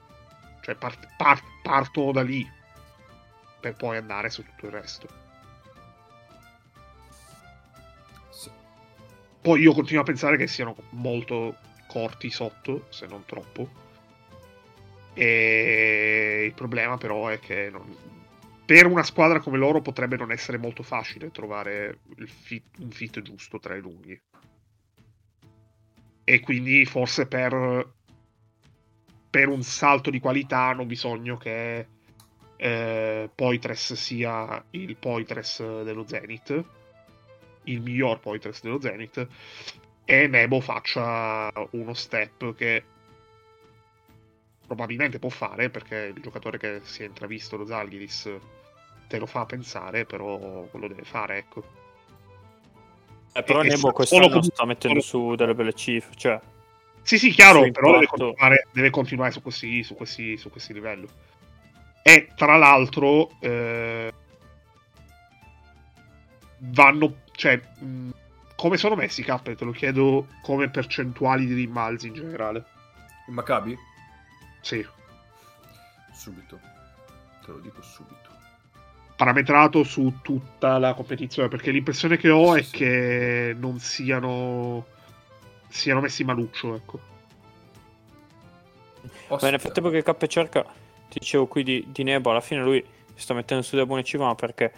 [0.61, 2.47] Cioè part, part, partono da lì
[3.59, 5.18] per poi andare su tutto il resto
[9.41, 11.55] poi io continuo a pensare che siano molto
[11.87, 13.87] corti sotto se non troppo
[15.19, 17.93] e il problema però è che non...
[18.65, 23.59] per una squadra come loro potrebbe non essere molto facile trovare fit, un fit giusto
[23.59, 24.17] tra i lunghi.
[26.23, 27.91] E quindi forse per,
[29.29, 31.87] per un salto di qualità hanno bisogno che
[32.55, 36.63] eh, Poitres sia il Poitres dello Zenith,
[37.71, 39.27] il miglior Poitres dello Zenith,
[40.05, 42.83] e Nebo faccia uno step che
[44.65, 48.29] probabilmente può fare perché il giocatore che si è intravisto lo Zalgiris
[49.07, 51.63] te lo fa pensare, però lo deve fare, ecco.
[53.33, 56.39] Eh, però e, Nebo quest'anno com- sta mettendo su delle belle cifre, cioè...
[57.01, 61.07] Sì, sì, chiaro, però deve continuare, deve continuare, su, questi, su, questi, su questi livelli.
[62.03, 64.13] E tra l'altro eh,
[66.59, 68.09] vanno, cioè, mh,
[68.55, 69.41] come sono messi K?
[69.41, 72.65] Te lo chiedo come percentuali di rimbalzi in generale.
[73.27, 73.77] Il Maccabi?
[74.61, 74.85] Sì.
[76.13, 76.59] Subito.
[77.45, 78.29] Te lo dico subito.
[79.15, 84.85] Parametrato su tutta la competizione, perché l'impressione che ho è che non siano
[85.69, 86.99] siano messi maluccio, ecco.
[89.39, 90.63] Beh, in effetti perché K cerca,
[91.09, 94.25] ti dicevo qui di, di Nebo, alla fine lui sta mettendo su delle buone cifre,
[94.25, 94.73] ma perché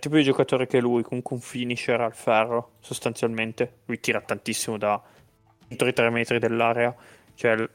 [0.00, 3.80] tipo di giocatore che lui, comunque un finisher al ferro, sostanzialmente.
[3.84, 5.00] Lui tira tantissimo da
[5.68, 6.94] entro i 3 metri dell'area,
[7.34, 7.68] cioè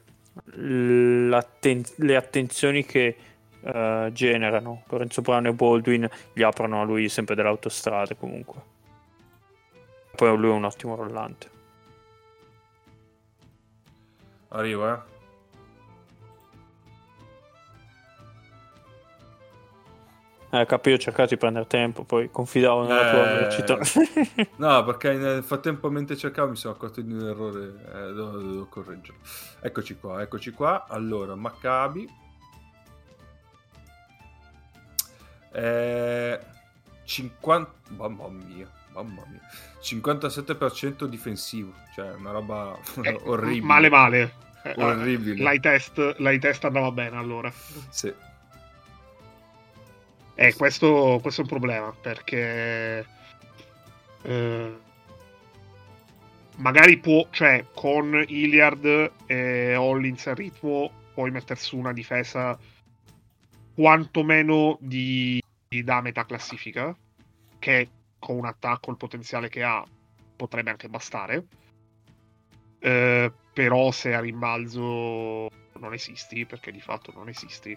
[0.44, 3.16] le attenzioni che
[3.62, 4.84] uh, generano.
[4.90, 8.74] Lorenzo Brown e Baldwin gli aprono a lui sempre delle autostrade comunque.
[10.16, 11.50] Poi lui è un ottimo rollante.
[14.50, 15.15] Arrivo, eh.
[20.56, 24.48] Eh, capi, ho cercato di prendere tempo, poi confidavo nella eh, tua velocità.
[24.56, 28.66] no, perché nel frattempo mentre cercavo mi sono accorto di un errore, eh, devo, devo
[28.68, 29.18] correggere.
[29.60, 30.86] Eccoci qua, eccoci qua.
[30.88, 32.08] Allora, Maccabi.
[35.52, 36.40] Eh,
[37.04, 37.72] 50...
[37.98, 39.42] Mamma mia, mamma mia.
[39.82, 43.66] 57% difensivo, cioè una roba eh, orribile.
[43.66, 44.34] Male male.
[44.64, 45.44] Eh, orribile.
[45.44, 47.52] L'high test, l'high test andava bene allora.
[47.90, 48.14] Sì.
[50.36, 53.06] Eh, questo, questo, è un problema perché
[54.22, 54.78] eh,
[56.58, 62.60] magari può, cioè con Iliard e Hollins a ritmo puoi mettere su una difesa
[63.74, 66.96] quantomeno di, di da metà classifica
[67.58, 69.86] che con un attacco il potenziale che ha
[70.36, 71.46] potrebbe anche bastare.
[72.80, 77.76] Eh, però se a rimbalzo non esisti, perché di fatto non esisti,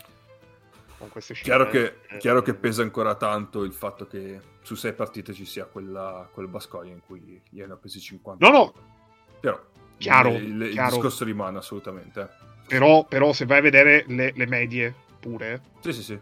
[0.98, 1.50] con queste cifre...
[1.50, 5.44] Chiaro che, eh, chiaro che pesa ancora tanto il fatto che su sei partite ci
[5.44, 8.46] sia quella, quel Bascoia in cui gli hanno presi 50.
[8.46, 8.72] No, no!
[9.40, 9.58] Però
[9.96, 10.94] chiaro, il, il, chiaro.
[10.94, 12.28] discorso rimane assolutamente.
[12.66, 15.62] Però, però, se vai a vedere le, le medie pure...
[15.80, 16.18] Sì, sì, sì.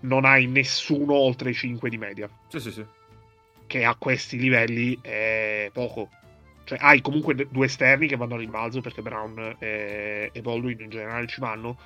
[0.00, 2.28] Non hai nessuno oltre i 5 di media.
[2.48, 2.86] Sì, sì, sì.
[3.66, 6.08] Che a questi livelli è poco.
[6.64, 10.90] Cioè, hai comunque due esterni che vanno a rimbalzo perché Brown e, e Baldwin in
[10.90, 11.76] generale ci vanno.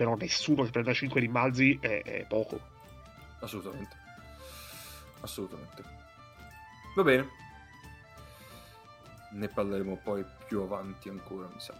[0.00, 2.58] Però nessuno che prenda 5 rimbalzi è, è poco.
[3.40, 3.96] Assolutamente.
[5.20, 5.84] Assolutamente.
[6.94, 7.28] Va bene.
[9.32, 11.78] Ne parleremo poi più avanti ancora, mi sa.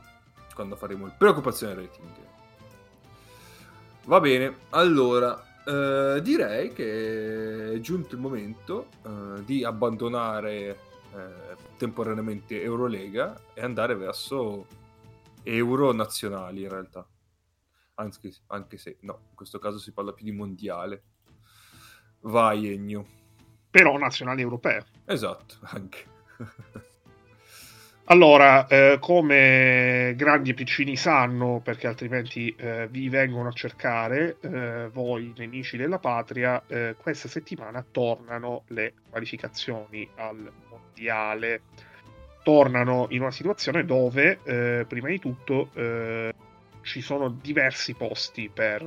[0.55, 2.11] Quando faremo il preoccupazione rating.
[4.05, 10.79] Va bene, allora eh, direi che è giunto il momento eh, di abbandonare
[11.15, 14.67] eh, temporaneamente Eurolega e andare verso
[15.43, 17.07] Euro nazionali in realtà.
[17.95, 21.03] Anche, anche se no, in questo caso si parla più di mondiale.
[22.21, 23.07] Vai Ennio.
[23.71, 24.85] Però nazionali europee.
[25.05, 26.05] Esatto, anche.
[28.11, 34.89] Allora, eh, come grandi e piccini sanno, perché altrimenti eh, vi vengono a cercare, eh,
[34.89, 41.61] voi nemici della patria, eh, questa settimana tornano le qualificazioni al mondiale.
[42.43, 46.35] Tornano in una situazione dove, eh, prima di tutto, eh,
[46.83, 48.83] ci sono diversi posti per,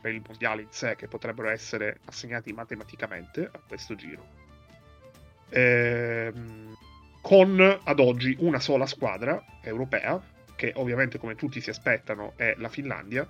[0.00, 4.40] per, il mondiale in sé che potrebbero essere assegnati matematicamente a questo giro.
[5.50, 6.76] Ehm
[7.22, 10.20] con ad oggi una sola squadra europea,
[10.56, 13.26] che ovviamente come tutti si aspettano è la Finlandia,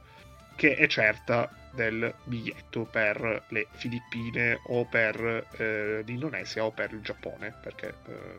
[0.57, 7.03] che è certa del biglietto per le Filippine o per eh, l'Indonesia o per il
[7.03, 8.39] Giappone, perché eh,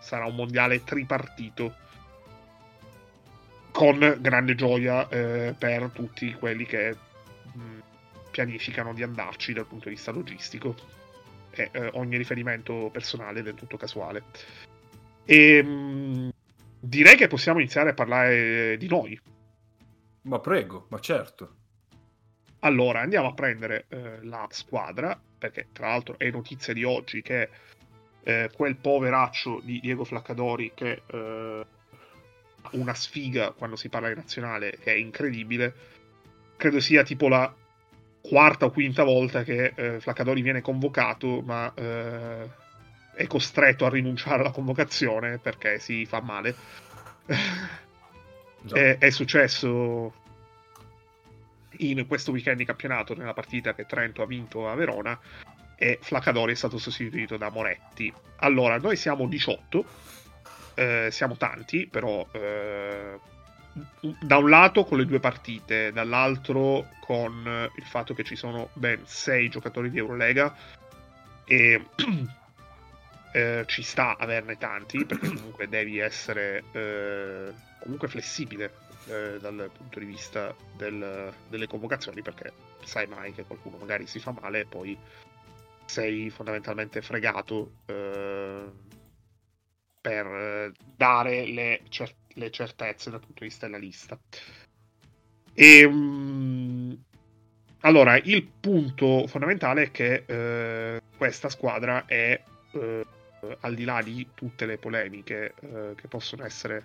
[0.00, 1.74] sarà un mondiale tripartito
[3.80, 6.94] con grande gioia eh, per tutti quelli che
[7.54, 7.78] mh, mm,
[8.30, 10.74] pianificano di andarci dal punto di vista logistico
[11.50, 14.24] e eh, ogni riferimento personale è del tutto casuale.
[15.24, 16.30] E mh,
[16.78, 19.18] direi che possiamo iniziare a parlare di noi.
[20.24, 21.54] Ma prego, ma certo.
[22.58, 27.48] Allora, andiamo a prendere eh, la squadra, perché tra l'altro è notizia di oggi che
[28.24, 31.64] eh, quel poveraccio di Diego Flaccadori che eh,
[32.72, 35.74] una sfiga quando si parla di nazionale che è incredibile,
[36.56, 37.52] credo sia tipo la
[38.20, 42.48] quarta o quinta volta che eh, Flaccadori viene convocato, ma eh,
[43.14, 46.54] è costretto a rinunciare alla convocazione perché si fa male.
[48.72, 50.14] è, è, successo
[51.78, 55.18] in questo weekend di campionato nella partita che Trento ha vinto a Verona
[55.76, 58.12] e Flacadori è stato sostituito da Moretti.
[58.36, 59.84] Allora, noi siamo 18,
[60.74, 63.18] eh, siamo tanti, però eh,
[64.20, 69.00] da un lato con le due partite, dall'altro con il fatto che ci sono ben
[69.04, 70.54] 6 giocatori di Eurolega
[71.44, 71.84] e
[73.32, 78.72] eh, ci sta averne tanti perché comunque devi essere eh, comunque flessibile
[79.06, 82.52] eh, dal punto di vista del, delle convocazioni perché
[82.84, 84.96] sai mai che qualcuno magari si fa male e poi
[85.84, 88.64] sei fondamentalmente fregato eh,
[90.00, 94.18] per dare le, cer- le, certezze dal punto di vista della lista.
[95.52, 96.96] E, um,
[97.80, 102.40] allora, il punto fondamentale è che eh, questa squadra è
[102.72, 103.04] eh,
[103.42, 106.84] eh, al di là di tutte le polemiche eh, che possono essere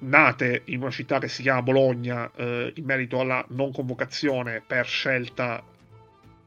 [0.00, 4.86] nate in una città che si chiama Bologna eh, in merito alla non convocazione per
[4.86, 5.62] scelta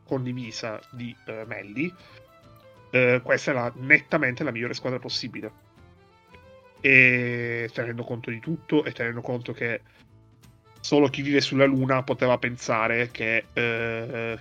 [0.05, 1.93] condivisa di eh, Melli,
[2.93, 5.51] eh, questa è la, nettamente la migliore squadra possibile.
[6.79, 9.81] E tenendo conto di tutto e tenendo conto che
[10.79, 14.37] solo chi vive sulla Luna poteva pensare che eh,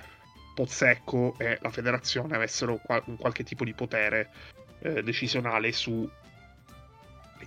[0.55, 4.29] Pozzecco e la federazione avessero qual- un qualche tipo di potere
[4.81, 6.07] eh, decisionale su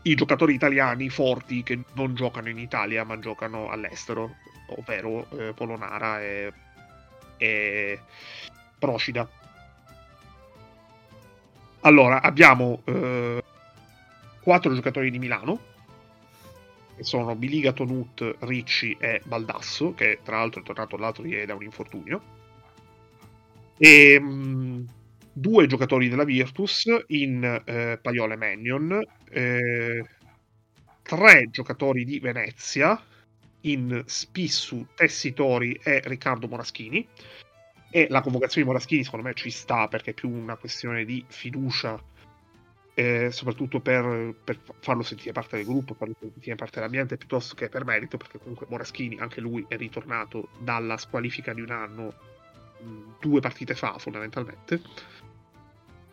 [0.02, 4.38] i giocatori italiani forti che non giocano in Italia ma giocano all'estero,
[4.78, 6.54] ovvero eh, Polonara e,
[7.38, 8.00] e
[8.80, 9.45] Procida.
[11.86, 13.44] Allora, abbiamo eh,
[14.44, 15.60] giocatori di Milano,
[16.96, 21.54] che sono Biliga, Tonut, Ricci e Baldasso, che tra l'altro è tornato l'altro ieri da
[21.54, 22.22] un infortunio.
[23.78, 24.88] E mh,
[25.32, 30.04] due giocatori della Virtus in eh, Paiola e Mannion, eh,
[31.04, 33.00] tre giocatori di Venezia
[33.62, 37.08] in Spissu, Tessitori e Riccardo Moraschini.
[37.90, 41.24] E la convocazione di Moraschini secondo me ci sta perché è più una questione di
[41.28, 42.02] fiducia
[42.98, 47.68] eh, soprattutto per, per, farlo sentire parte del gruppo, farlo sentire parte dell'ambiente, piuttosto che
[47.68, 52.14] per merito, perché comunque Moraschini, anche lui è ritornato dalla squalifica di un anno,
[53.20, 54.82] due partite fa fondamentalmente.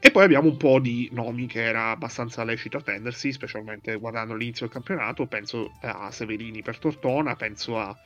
[0.00, 4.66] E poi abbiamo un po' di nomi che era abbastanza lecito attendersi, specialmente guardando l'inizio
[4.66, 5.26] del campionato.
[5.26, 7.96] Penso a Severini per Tortona, penso a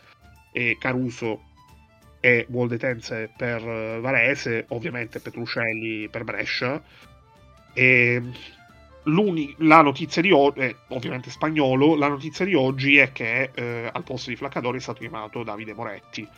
[0.52, 1.54] eh, Caruso
[2.26, 6.82] e Voldetense per Varese, ovviamente Petrucelli per Brescia.
[7.72, 8.20] E
[9.58, 14.02] la notizia di oggi, eh, ovviamente spagnolo, la notizia di oggi è che eh, al
[14.02, 16.28] posto di Flaccadori è stato chiamato Davide Moretti,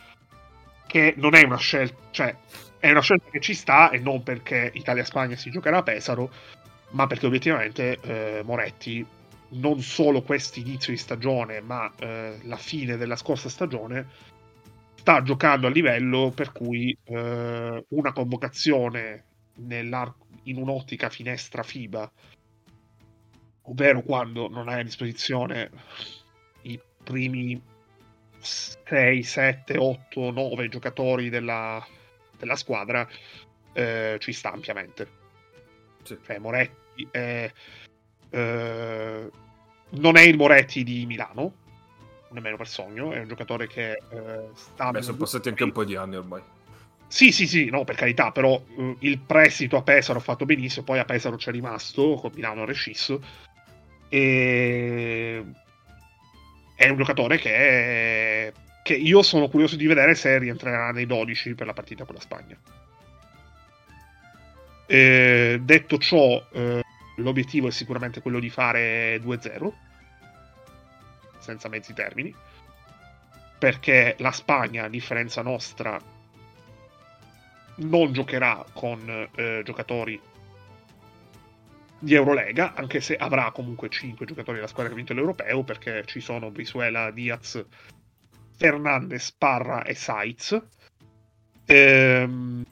[0.85, 2.35] che non è una scelta, cioè
[2.77, 6.31] è una scelta che ci sta e non perché Italia-Spagna si giocherà a Pesaro,
[6.91, 9.03] ma perché obiettivamente eh, Moretti
[9.53, 14.37] non solo questo inizio di stagione, ma eh, la fine della scorsa stagione
[14.99, 19.23] sta giocando a livello per cui eh, una convocazione
[20.43, 22.11] in un'ottica finestra FIBA
[23.63, 25.69] ovvero quando non hai a disposizione
[26.63, 27.61] i primi
[28.39, 31.85] 6, 7, 8, 9 giocatori della,
[32.37, 33.07] della squadra,
[33.73, 35.07] eh, ci sta ampiamente.
[36.03, 36.17] Sì.
[36.21, 37.51] Cioè, Moretti è,
[38.29, 39.29] eh,
[39.89, 41.67] non è il Moretti di Milano,
[42.31, 44.91] nemmeno per sogno, è un giocatore che eh, sta...
[44.91, 46.41] Beh, sono passati anche un po' di anni ormai.
[47.07, 50.85] Sì, sì, sì, no, per carità, però uh, il prestito a Pesaro ha fatto benissimo,
[50.85, 53.19] poi a Pesaro c'è rimasto, con Milano rescisso,
[54.07, 55.43] e
[56.75, 58.53] è un giocatore che,
[58.83, 62.21] che io sono curioso di vedere se rientrerà nei 12 per la partita con la
[62.21, 62.57] Spagna.
[64.85, 66.83] E detto ciò, eh,
[67.17, 69.71] l'obiettivo è sicuramente quello di fare 2-0,
[71.49, 72.33] senza mezzi termini,
[73.57, 75.99] perché la Spagna, a differenza nostra,
[77.77, 80.19] non giocherà con eh, giocatori
[81.99, 86.03] di Eurolega, anche se avrà comunque 5 giocatori della squadra che ha vinto l'Europeo, perché
[86.05, 87.63] ci sono Brisuela, Diaz,
[88.55, 90.57] Fernandez, Parra e Saiz.
[91.65, 92.63] Ehm,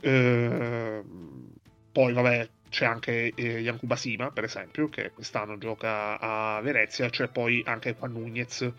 [0.00, 1.50] ehm,
[1.92, 7.10] poi, vabbè, c'è anche eh, Yankuba Sima, per esempio, che quest'anno gioca a Venezia.
[7.10, 8.72] C'è poi anche Juan Nunez,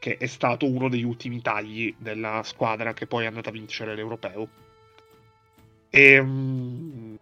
[0.00, 3.94] che è stato uno degli ultimi tagli della squadra che poi è andata a vincere
[3.94, 4.48] l'Europeo.
[5.90, 7.18] E, ehm,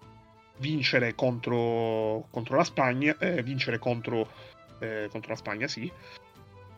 [0.57, 4.31] vincere contro, contro la Spagna, eh, vincere contro,
[4.79, 5.93] eh, contro, la Spagna, sì,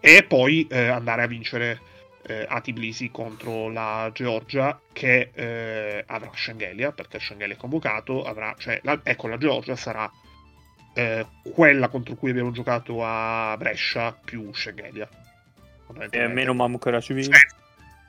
[0.01, 1.81] e poi eh, andare a vincere
[2.23, 8.55] eh, a Tbilisi contro la Georgia che eh, avrà Schengelia, perché Schengelia è convocato, avrà,
[8.59, 10.11] cioè, la, ecco, la Georgia sarà
[10.95, 15.09] eh, quella contro cui abbiamo giocato a Brescia più Schengelia.
[16.11, 17.25] E meno Mamukerashvili?
[17.25, 17.57] Senza,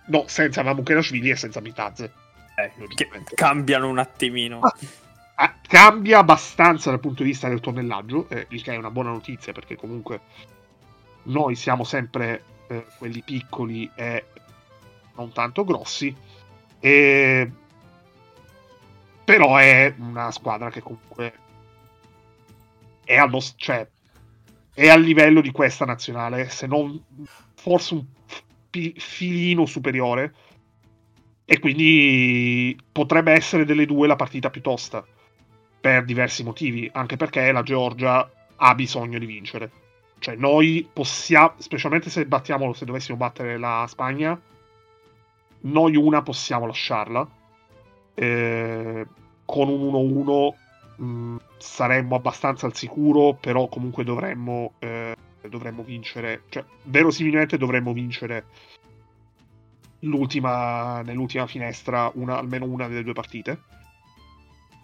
[0.07, 2.11] no, senza Mamukerashvili e senza Mitazze.
[2.55, 2.71] Eh,
[3.33, 4.59] cambiano un attimino.
[4.59, 4.75] Ah
[5.71, 9.53] cambia abbastanza dal punto di vista del tonnellaggio, eh, il che è una buona notizia
[9.53, 10.19] perché comunque
[11.23, 14.25] noi siamo sempre eh, quelli piccoli e
[15.15, 16.15] non tanto grossi,
[16.79, 17.51] e...
[19.25, 21.33] però è una squadra che comunque
[23.03, 23.87] è, allo, cioè,
[24.73, 27.03] è al livello di questa nazionale, se non
[27.55, 28.05] forse un
[28.95, 30.33] filino superiore,
[31.43, 35.05] e quindi potrebbe essere delle due la partita più tosta
[35.81, 39.80] per diversi motivi, anche perché la Georgia ha bisogno di vincere.
[40.21, 44.39] Cioè noi possiamo, specialmente se battiamo, se dovessimo battere la Spagna,
[45.61, 47.27] noi una possiamo lasciarla.
[48.13, 49.07] Eh,
[49.43, 50.53] con un
[50.95, 55.15] 1-1 mh, saremmo abbastanza al sicuro, però comunque dovremmo, eh,
[55.49, 58.45] dovremmo vincere, cioè verosimilmente dovremmo vincere
[60.01, 63.59] l'ultima, nell'ultima finestra una, almeno una delle due partite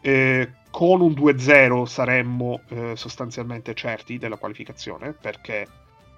[0.08, 5.68] eh, con un 2-0 saremmo eh, sostanzialmente certi della qualificazione perché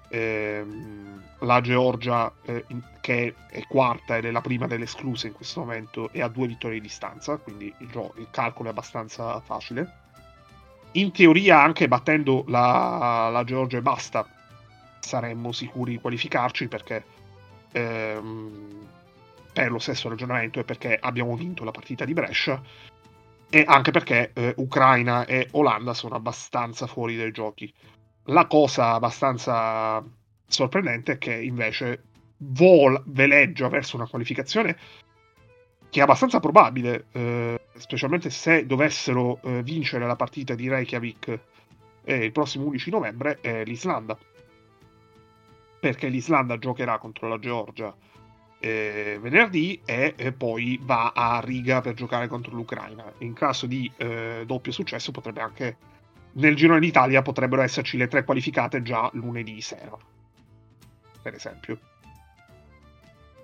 [0.08, 2.64] ehm, la Georgia, eh,
[3.00, 6.46] che è quarta ed è la prima delle escluse in questo momento, è a due
[6.46, 9.92] vittorie di distanza, quindi il, il calcolo è abbastanza facile.
[10.92, 14.24] In teoria, anche battendo la, la Georgia e basta,
[15.00, 17.04] saremmo sicuri di qualificarci perché
[17.72, 18.86] ehm,
[19.52, 22.62] per lo stesso ragionamento e perché abbiamo vinto la partita di Brescia
[23.50, 27.72] e anche perché eh, Ucraina e Olanda sono abbastanza fuori dai giochi.
[28.26, 30.02] La cosa abbastanza
[30.46, 32.04] sorprendente è che invece
[32.38, 34.76] vola, veleggia verso una qualificazione
[35.90, 41.40] che è abbastanza probabile, eh, specialmente se dovessero eh, vincere la partita di Reykjavik
[42.04, 44.16] eh, il prossimo 11 novembre, è l'Islanda.
[45.80, 47.92] Perché l'Islanda giocherà contro la Georgia
[48.60, 53.10] eh, venerdì e, poi va a Riga per giocare contro l'Ucraina.
[53.18, 55.76] In caso di eh, doppio successo potrebbe anche
[56.32, 59.96] nel girone d'Italia potrebbero esserci le tre qualificate già lunedì sera,
[61.22, 61.78] per esempio.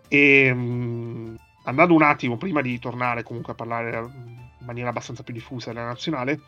[0.08, 5.34] E um, andando un attimo prima di tornare comunque a parlare in maniera abbastanza più
[5.34, 6.40] diffusa della nazionale,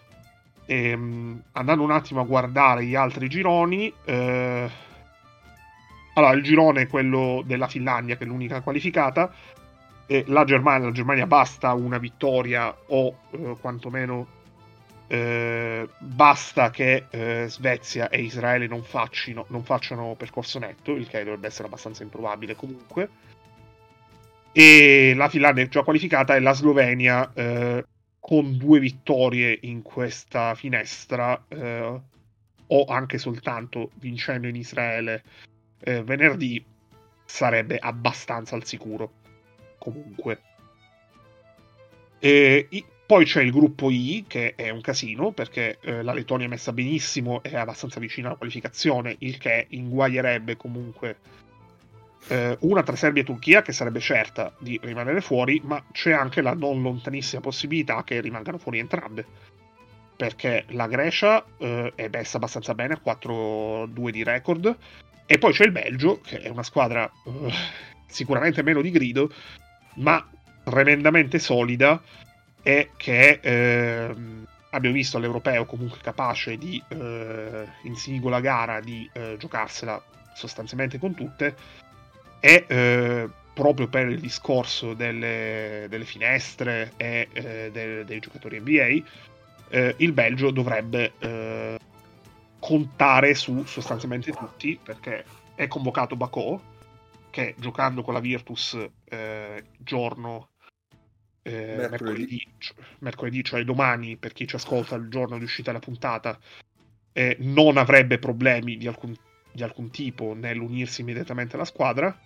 [0.65, 3.93] e, um, andando un attimo a guardare gli altri gironi.
[4.05, 4.71] Eh,
[6.19, 9.33] allora, il girone è quello della Finlandia, che è l'unica qualificata.
[10.07, 14.27] E la Germania, la Germania basta una vittoria o eh, quantomeno
[15.07, 21.25] eh, basta che eh, Svezia e Israele non, faccino, non, facciano percorso netto, il che
[21.25, 23.09] dovrebbe essere abbastanza improbabile comunque.
[24.53, 27.85] E la Finlandia è già qualificata e la Slovenia eh,
[28.19, 32.01] con due vittorie in questa finestra eh,
[32.67, 35.23] o anche soltanto vincendo in Israele
[35.81, 36.65] eh, venerdì
[37.25, 39.13] sarebbe abbastanza al sicuro.
[39.79, 40.41] Comunque.
[42.19, 46.47] E, i, poi c'è il gruppo I, che è un casino, perché eh, la Lettonia
[46.47, 51.17] è messa benissimo e è abbastanza vicina alla qualificazione, il che inguaglierebbe comunque
[52.29, 56.43] eh, una tra Serbia e Turchia, che sarebbe certa di rimanere fuori, ma c'è anche
[56.43, 59.25] la non lontanissima possibilità che rimangano fuori entrambe.
[60.15, 64.77] Perché la Grecia eh, è messa abbastanza bene, a 4-2 di record,
[65.31, 67.53] e poi c'è il Belgio, che è una squadra uh,
[68.07, 69.31] sicuramente meno di grido,
[69.97, 70.27] ma
[70.65, 72.01] tremendamente solida
[72.63, 74.15] e che eh,
[74.71, 80.03] abbiamo visto all'europeo comunque capace di eh, in singola gara di eh, giocarsela
[80.35, 81.55] sostanzialmente con tutte
[82.41, 89.97] e eh, proprio per il discorso delle, delle finestre e eh, dei, dei giocatori NBA
[89.99, 91.13] il Belgio dovrebbe
[92.59, 96.61] contare su sostanzialmente tutti, perché è convocato Bacò,
[97.31, 100.51] che giocando con la Virtus eh, giorno
[101.43, 102.47] eh, mercoledì.
[102.99, 106.39] Mercoledì, cioè domani, per chi ci ascolta il giorno di uscita della puntata,
[107.13, 109.15] eh, non avrebbe problemi di alcun,
[109.51, 112.17] di alcun, tipo nell'unirsi immediatamente alla squadra.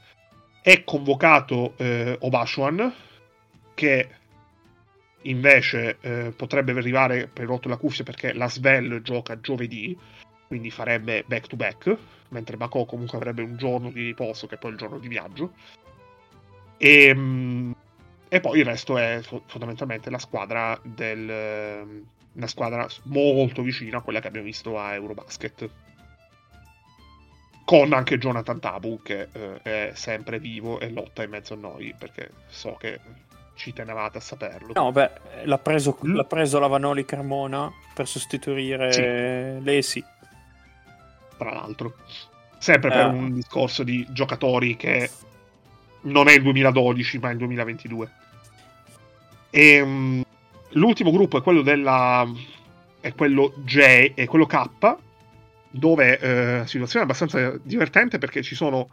[0.60, 2.92] È convocato eh, Obashuan,
[3.74, 4.08] che
[5.24, 9.96] invece eh, potrebbe arrivare per rotto la cuffia perché la Svel gioca giovedì
[10.52, 11.96] quindi farebbe back to back,
[12.28, 15.54] mentre Bako comunque avrebbe un giorno di riposo che è poi il giorno di viaggio.
[16.76, 17.74] E, ehm,
[18.28, 22.04] e poi il resto è fondamentalmente la squadra del
[22.34, 25.70] una squadra molto vicina a quella che abbiamo visto a Eurobasket.
[27.64, 31.94] Con anche Jonathan Tabu che eh, è sempre vivo e lotta in mezzo a noi,
[31.98, 33.00] perché so che
[33.62, 34.72] ci tenevate a saperlo.
[34.74, 35.10] No, beh,
[35.44, 36.16] l'ha preso, mm.
[36.16, 39.64] l'ha preso la Vanoli Cremona per sostituire sì.
[39.64, 40.04] Lesi
[41.36, 41.94] tra l'altro.
[42.58, 43.04] Sempre per eh.
[43.04, 45.08] un discorso di giocatori che
[46.02, 48.10] non è il 2012, ma il 2022.
[49.50, 50.24] E, um,
[50.70, 52.28] l'ultimo gruppo è quello della.
[53.00, 54.96] è quello J, è quello K,
[55.70, 58.90] dove eh, situazione abbastanza divertente perché ci sono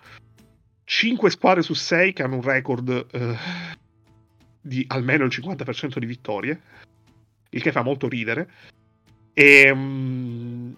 [0.83, 3.67] 5 squadre su 6 che hanno un record eh,
[4.61, 6.61] di almeno il 50% di vittorie,
[7.49, 8.49] il che fa molto ridere.
[9.33, 10.75] E um,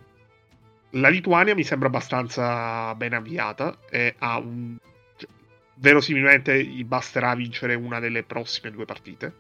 [0.91, 4.77] la Lituania mi sembra abbastanza ben avviata e ha un...
[5.15, 5.29] Cioè,
[5.75, 9.33] verosimilmente gli basterà vincere una delle prossime due partite.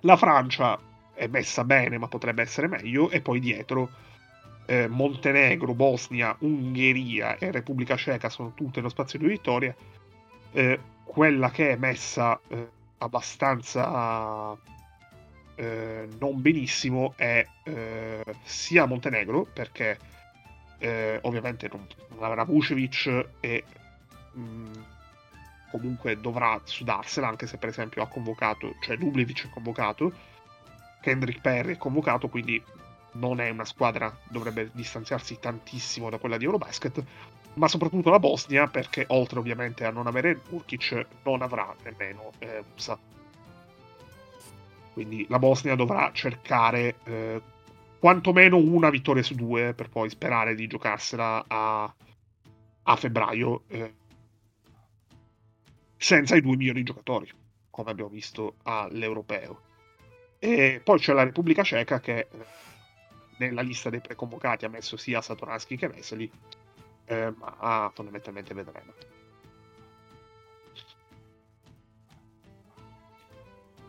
[0.00, 0.78] La Francia
[1.14, 3.90] è messa bene ma potrebbe essere meglio e poi dietro
[4.70, 9.74] eh, Montenegro, Bosnia, Ungheria e Repubblica Ceca sono tutte nello spazio di vittoria.
[10.52, 10.78] Eh,
[11.10, 14.56] quella che è messa eh, abbastanza
[15.56, 19.98] eh, non benissimo è eh, sia Montenegro, perché
[20.78, 23.64] eh, ovviamente non, non avrà Vucevic e
[24.34, 24.72] mh, mm,
[25.72, 30.12] comunque dovrà sudarsela, anche se per esempio ha convocato, cioè Dubljevic è convocato,
[31.00, 32.62] Kendrick Perry è convocato, quindi
[33.14, 37.04] non è una squadra, dovrebbe distanziarsi tantissimo da quella di Eurobasket,
[37.54, 42.64] ma soprattutto la Bosnia, perché oltre ovviamente a non avere Urkic, non avrà nemmeno eh,
[42.70, 42.98] Musa
[44.92, 47.40] quindi la Bosnia dovrà cercare eh,
[47.98, 51.94] quantomeno una vittoria su due per poi sperare di giocarsela a,
[52.82, 53.94] a febbraio eh,
[55.96, 57.30] senza i due migliori giocatori,
[57.70, 59.60] come abbiamo visto all'europeo.
[60.38, 62.28] E poi c'è la Repubblica Ceca che eh,
[63.38, 66.30] nella lista dei preconvocati ha messo sia Satoransky che Vesely,
[67.10, 68.92] eh, ma fondamentalmente vedremo.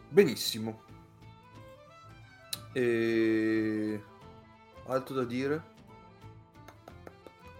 [0.09, 0.81] Benissimo.
[2.73, 4.01] E...
[4.87, 5.69] Altro da dire?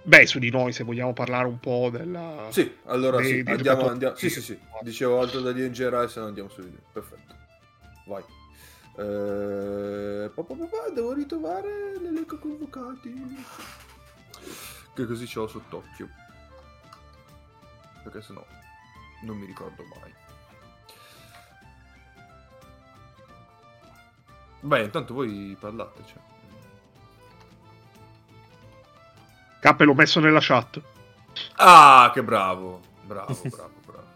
[0.02, 2.48] Beh, su di noi, se vogliamo parlare un po' della...
[2.50, 4.16] Sì, allora dei, sì, dei andiamo, andiamo...
[4.16, 6.82] Sì, sì, sì, dicevo altro da dire in generale, se no andiamo su di noi.
[6.92, 7.36] Perfetto.
[8.08, 8.24] Vai.
[8.98, 10.30] Eh...
[10.34, 13.14] Pa, pa, pa, devo ritrovare l'elenco convocati.
[14.94, 16.10] Che così ce l'ho sott'occhio.
[18.04, 18.46] Perché sennò
[19.22, 20.14] non mi ricordo mai.
[24.62, 26.20] Beh, intanto voi parlate, cioè.
[29.60, 30.82] K l'ho messo nella chat.
[31.56, 32.82] Ah, che bravo.
[33.04, 34.08] Bravo, bravo, bravo.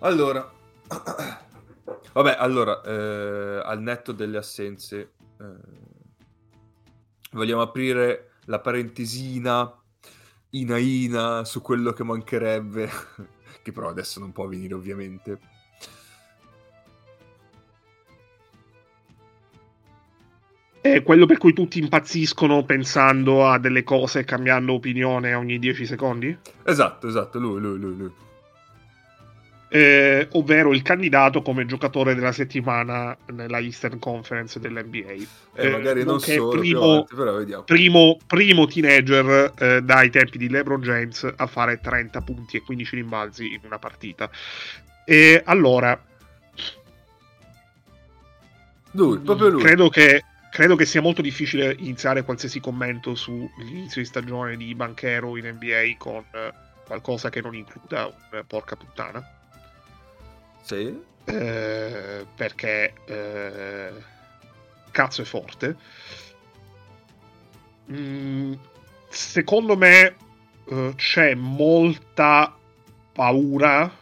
[0.00, 0.52] Allora.
[2.12, 5.83] Vabbè, allora, eh, al netto delle assenze, eh,
[7.34, 9.72] vogliamo aprire la parentesina
[10.50, 12.88] ina ina su quello che mancherebbe,
[13.62, 15.38] che però adesso non può venire ovviamente.
[20.80, 25.86] È quello per cui tutti impazziscono pensando a delle cose e cambiando opinione ogni 10
[25.86, 26.36] secondi?
[26.62, 28.12] Esatto, esatto, lui, lui, lui, lui.
[29.74, 35.10] Eh, ovvero il candidato come giocatore della settimana nella Eastern Conference dell'NBA.
[35.10, 37.64] Eh, eh, magari non solo, primo, avanti, però vediamo.
[37.64, 42.94] Primo, primo teenager eh, dai tempi di LeBron James a fare 30 punti e 15
[42.94, 44.30] rimbalzi in una partita.
[45.04, 46.00] E allora...
[48.92, 49.60] Lui, proprio lui.
[49.60, 50.22] Credo che
[50.52, 55.96] credo che sia molto difficile iniziare qualsiasi commento sull'inizio di stagione di Banchero in NBA
[55.98, 56.52] con eh,
[56.86, 59.33] qualcosa che non includa un porca puttana.
[60.64, 60.98] Sì.
[61.26, 63.92] Eh, perché eh,
[64.90, 65.76] cazzo è forte.
[67.92, 68.54] Mm,
[69.10, 70.16] secondo me
[70.70, 72.56] eh, c'è molta
[73.12, 73.94] paura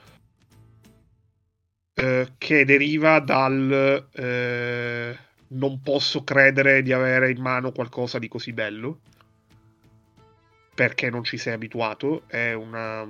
[1.95, 8.53] eh, che deriva dal eh, non posso credere di avere in mano qualcosa di così
[8.53, 9.01] bello
[10.75, 13.07] perché non ci sei abituato è una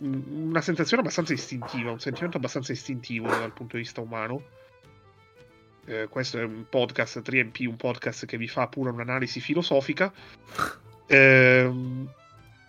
[0.00, 4.42] una sensazione abbastanza istintiva un sentimento abbastanza istintivo dal punto di vista umano.
[5.86, 10.12] Eh, questo è un podcast 3MP un podcast che vi fa pure un'analisi filosofica.
[11.06, 11.72] Eh,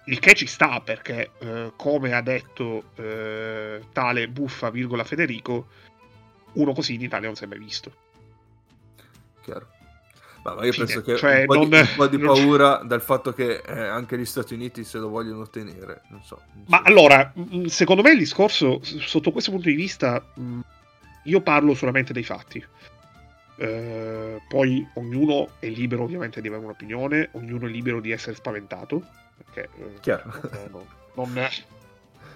[0.06, 5.68] il che ci sta perché eh, come ha detto eh, tale buffa virgola Federico
[6.54, 7.94] uno così in Italia non si è mai visto.
[9.42, 9.79] Chiaro.
[10.44, 10.86] Ma, ma io Fine.
[10.86, 13.80] penso che cioè, un, po non, di, un, po di, paura dal fatto che eh,
[13.80, 16.02] anche gli Stati Uniti se lo vogliono ottenere.
[16.10, 16.84] Non so, non ma so.
[16.84, 20.60] allora, mm, secondo me il discorso, sotto questo punto di vista, mm,
[21.24, 22.66] io parlo solamente dei fatti.
[23.58, 29.04] Eh, poi ognuno è libero ovviamente di avere un'opinione, ognuno è libero di essere spaventato.
[29.36, 30.34] Perché, eh, Chiaro.
[30.72, 30.86] non,
[31.16, 31.50] non,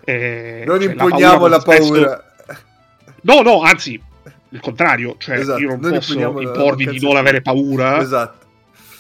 [0.04, 2.00] eh, non cioè, imponiamo la paura.
[2.00, 2.34] La paura.
[2.44, 2.62] Spesso...
[3.22, 4.02] No, no, anzi,
[4.54, 5.60] il contrario, cioè esatto.
[5.60, 8.00] io non Noi posso imporvi di non avere paura.
[8.00, 8.46] Esatto.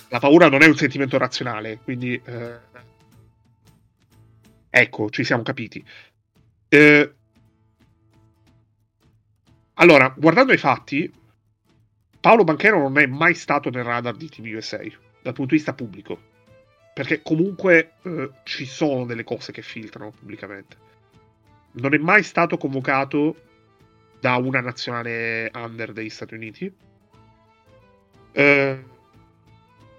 [0.10, 2.60] La paura non è un sentimento razionale, quindi eh...
[4.70, 5.84] ecco, ci siamo capiti.
[6.70, 7.14] Eh...
[9.76, 11.12] Allora, guardando i fatti,
[12.20, 15.74] Paolo Banchero non è mai stato nel radar di TV USA dal punto di vista
[15.74, 16.32] pubblico.
[16.93, 20.78] Perché comunque eh, ci sono delle cose che filtrano pubblicamente.
[21.74, 23.36] Non è mai stato convocato
[24.24, 26.74] da una nazionale under degli Stati Uniti.
[28.32, 28.84] Eh,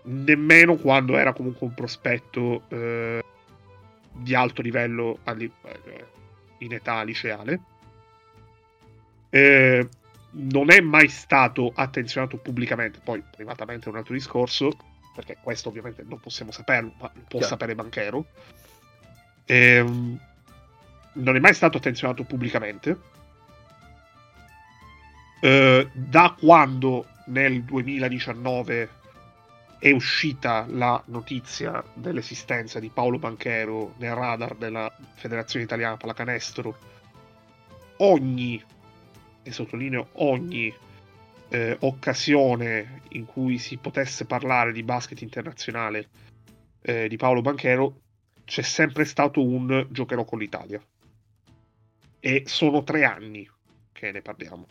[0.04, 3.22] nemmeno quando era comunque un prospetto eh,
[4.12, 5.18] di alto livello
[6.60, 7.60] in età liceale.
[9.28, 9.86] Eh,
[10.30, 14.74] non è mai stato attenzionato pubblicamente, poi privatamente è un altro discorso,
[15.14, 17.46] perché questo ovviamente non possiamo saperlo, ma lo può Chiaro.
[17.46, 18.24] sapere Banchero.
[19.44, 20.18] Ehm,
[21.12, 23.12] non è mai stato attenzionato pubblicamente
[25.44, 28.88] eh, da quando nel 2019
[29.78, 36.78] è uscita la notizia dell'esistenza di Paolo Banchero nel radar della Federazione Italiana Pallacanestro,
[37.98, 38.62] ogni,
[39.42, 40.74] e sottolineo ogni,
[41.50, 46.08] eh, occasione in cui si potesse parlare di basket internazionale
[46.80, 48.00] eh, di Paolo Banchero,
[48.46, 50.82] c'è sempre stato un giocherò con l'Italia.
[52.18, 53.46] E sono tre anni
[53.92, 54.66] che ne parliamo.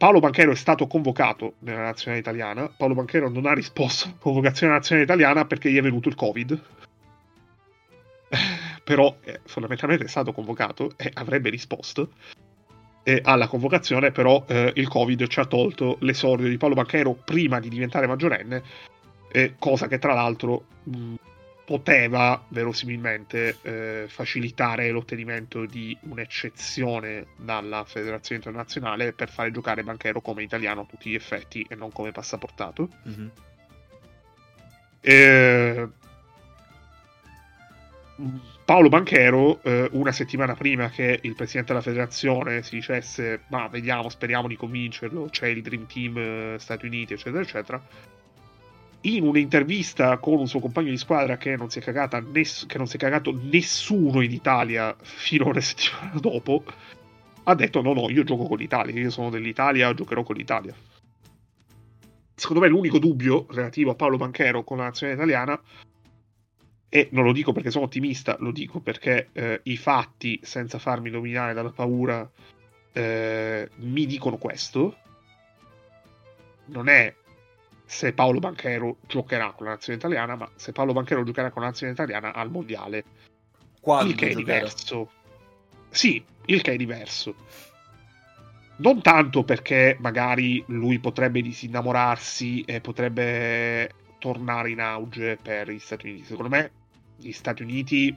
[0.00, 2.72] Paolo Banchero è stato convocato nella nazionale italiana.
[2.74, 6.58] Paolo Banchero non ha risposto alla convocazione nazionale italiana perché gli è venuto il Covid.
[8.82, 12.12] Però eh, fondamentalmente è stato convocato e avrebbe risposto
[13.02, 17.60] eh, alla convocazione, però eh, il Covid ci ha tolto l'esordio di Paolo Banchero prima
[17.60, 18.62] di diventare maggiorenne,
[19.58, 21.14] cosa che tra l'altro mh,
[21.70, 30.42] poteva verosimilmente eh, facilitare l'ottenimento di un'eccezione dalla federazione internazionale per fare giocare Banchero come
[30.42, 32.88] italiano a tutti gli effetti e non come passaportato.
[33.08, 33.28] Mm-hmm.
[35.00, 35.88] Eh,
[38.64, 44.08] Paolo Banchero, eh, una settimana prima che il presidente della federazione si dicesse ma vediamo,
[44.08, 47.80] speriamo di convincerlo, c'è il Dream Team eh, Stati Uniti, eccetera, eccetera,
[49.02, 52.86] in un'intervista con un suo compagno di squadra che non si è, ness- che non
[52.86, 56.64] si è cagato nessuno in Italia fino a una settimana dopo,
[57.44, 60.74] ha detto no, no, io gioco con l'Italia, io sono dell'Italia, giocherò con l'Italia.
[62.34, 65.60] Secondo me l'unico dubbio relativo a Paolo Banchero con la nazione italiana,
[66.92, 71.10] e non lo dico perché sono ottimista, lo dico perché eh, i fatti, senza farmi
[71.10, 72.28] dominare dalla paura,
[72.92, 74.96] eh, mi dicono questo,
[76.66, 77.14] non è
[77.90, 81.68] se Paolo Banchero giocherà con la nazione italiana, ma se Paolo Banchero giocherà con la
[81.68, 83.04] nazione italiana al mondiale.
[83.80, 85.10] Quando il che è diverso.
[85.88, 87.34] Sì, il che è diverso.
[88.76, 96.10] Non tanto perché magari lui potrebbe disinnamorarsi e potrebbe tornare in auge per gli Stati
[96.10, 96.26] Uniti.
[96.26, 96.70] Secondo me
[97.16, 98.16] gli Stati Uniti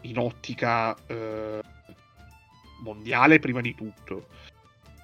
[0.00, 1.60] in ottica eh,
[2.82, 4.26] mondiale prima di tutto,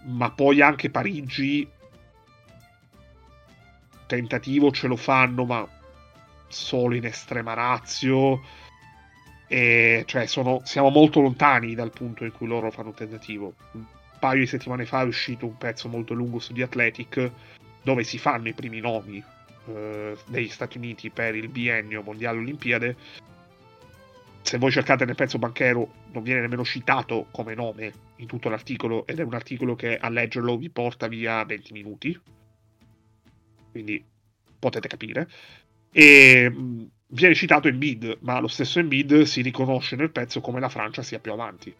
[0.06, 1.76] ma poi anche Parigi
[4.08, 5.68] tentativo ce lo fanno, ma
[6.48, 8.40] solo in estrema razio.
[9.46, 13.54] E cioè sono, siamo molto lontani dal punto in cui loro fanno un tentativo.
[13.72, 13.84] Un
[14.18, 17.30] paio di settimane fa è uscito un pezzo molto lungo su The Athletic
[17.82, 19.22] dove si fanno i primi nomi
[19.68, 22.96] eh, degli Stati Uniti per il biennio mondiale Olimpiade.
[24.40, 29.06] Se voi cercate nel pezzo banchero non viene nemmeno citato come nome in tutto l'articolo
[29.06, 32.18] ed è un articolo che a leggerlo vi porta via 20 minuti
[33.78, 34.04] quindi
[34.58, 35.28] potete capire.
[35.92, 36.52] E
[37.06, 41.20] viene citato Embiid, ma lo stesso Embiid si riconosce nel pezzo come la Francia sia
[41.20, 41.74] più avanti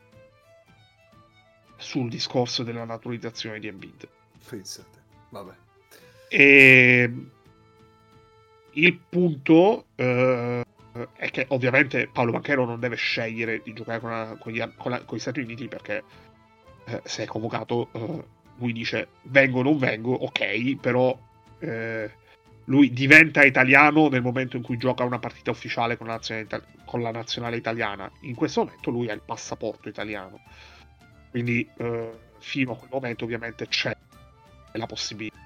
[1.76, 4.08] sul discorso della naturalizzazione di Embiid.
[4.48, 5.52] Pensate, vabbè.
[6.28, 7.12] E
[8.70, 10.64] il punto eh,
[11.14, 14.92] è che ovviamente Paolo Banchero non deve scegliere di giocare con, la, con, gli, con,
[14.92, 16.04] la, con gli, Stati Uniti perché
[16.84, 18.24] eh, se è convocato eh,
[18.58, 21.16] lui dice vengo o non vengo, ok, però
[21.58, 22.10] eh,
[22.64, 27.00] lui diventa italiano nel momento in cui gioca una partita ufficiale con la, nazionale, con
[27.00, 28.10] la nazionale italiana.
[28.20, 30.40] In questo momento lui ha il passaporto italiano.
[31.30, 33.96] Quindi eh, fino a quel momento ovviamente c'è
[34.72, 35.36] la possibilità.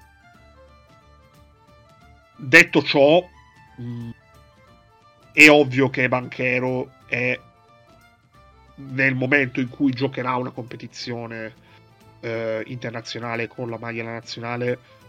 [2.35, 3.25] Detto ciò,
[3.77, 4.09] mh, mm,
[5.31, 7.39] è ovvio che Banchero è
[8.75, 11.53] nel momento in cui giocherà una competizione
[12.19, 15.01] eh, internazionale con la maglia nazionale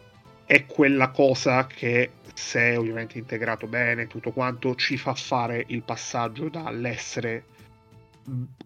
[0.46, 6.48] è quella cosa che se ovviamente integrato bene tutto quanto ci fa fare il passaggio
[6.48, 7.44] dall'essere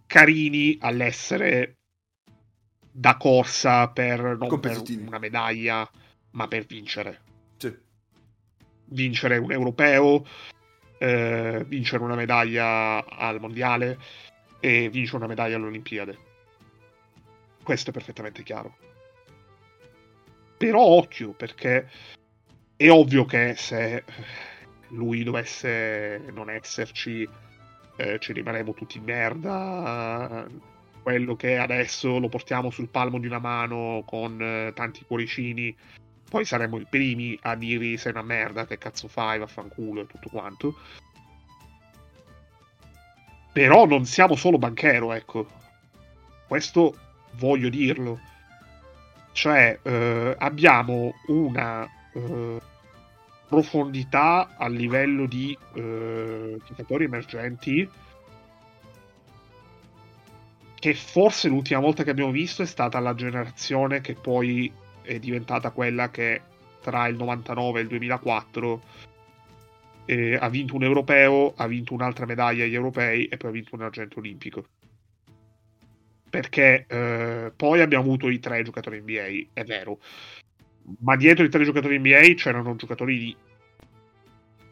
[0.07, 1.77] carini all'essere
[2.91, 5.89] da corsa per non per una medaglia
[6.31, 7.21] ma per vincere.
[7.57, 7.77] Sì.
[8.87, 10.25] vincere un europeo
[10.99, 13.99] eh, vincere una medaglia al mondiale
[14.61, 16.19] e vincere una medaglia alle Olimpiadi
[17.63, 18.88] questo è perfettamente chiaro
[20.59, 21.89] però occhio, perché
[22.77, 24.05] è ovvio che se
[24.89, 27.27] lui dovesse non esserci,
[27.97, 30.47] eh, ci rimarremo tutti in merda.
[31.01, 35.75] Quello che adesso lo portiamo sul palmo di una mano con eh, tanti cuoricini,
[36.29, 40.29] poi saremo i primi a dirgli sei una merda, che cazzo fai, vaffanculo e tutto
[40.29, 40.77] quanto.
[43.53, 45.47] Però non siamo solo banchero, ecco.
[46.47, 46.97] Questo
[47.33, 48.21] voglio dirlo
[49.39, 52.61] cioè eh, abbiamo una eh,
[53.47, 57.89] profondità a livello di eh, giocatori emergenti
[60.75, 64.73] che forse l'ultima volta che abbiamo visto è stata la generazione che poi
[65.03, 66.41] è diventata quella che
[66.81, 68.83] tra il 99 e il 2004
[70.07, 73.77] eh, ha vinto un europeo, ha vinto un'altra medaglia agli europei e poi ha vinto
[73.77, 74.65] un argento olimpico
[76.29, 79.99] perché eh, poi abbiamo avuto i tre giocatori NBA, è vero,
[81.01, 83.37] ma dietro i tre giocatori NBA c'erano giocatori di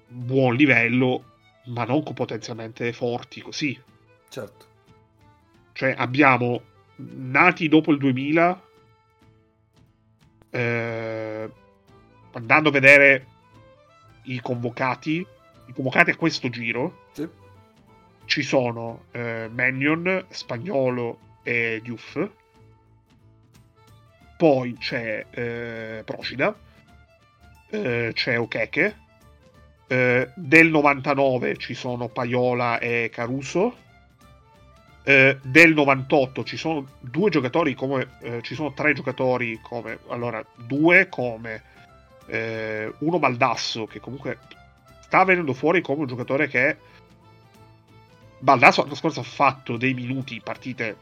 [0.08, 1.24] buon livello,
[1.66, 3.78] ma non potenzialmente forti così.
[4.28, 4.66] Certo.
[5.72, 6.62] Cioè abbiamo
[6.96, 8.62] nati dopo il 2000,
[10.50, 11.50] eh,
[12.32, 13.26] andando a vedere
[14.24, 15.26] i convocati,
[15.66, 17.28] i convocati a questo giro, sì.
[18.24, 22.28] ci sono eh, Mannion, Spagnolo e Diouf.
[24.36, 26.54] Poi c'è eh, Procida,
[27.70, 29.04] eh, c'è Okeke,
[29.88, 33.76] Eh, del 99 ci sono Paiola e Caruso.
[35.04, 40.44] Eh, del 98 ci sono due giocatori come eh, ci sono tre giocatori come allora
[40.56, 41.62] due come
[42.26, 44.38] eh, uno Baldasso che comunque
[45.02, 46.76] sta venendo fuori come un giocatore che
[48.40, 50.96] Baldasso l'anno scorso ha fatto dei minuti in partite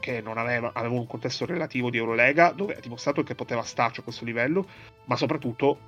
[0.00, 4.00] che non aveva, aveva un contesto relativo di Eurolega dove ha dimostrato che poteva starci
[4.00, 4.66] a questo livello
[5.04, 5.78] ma soprattutto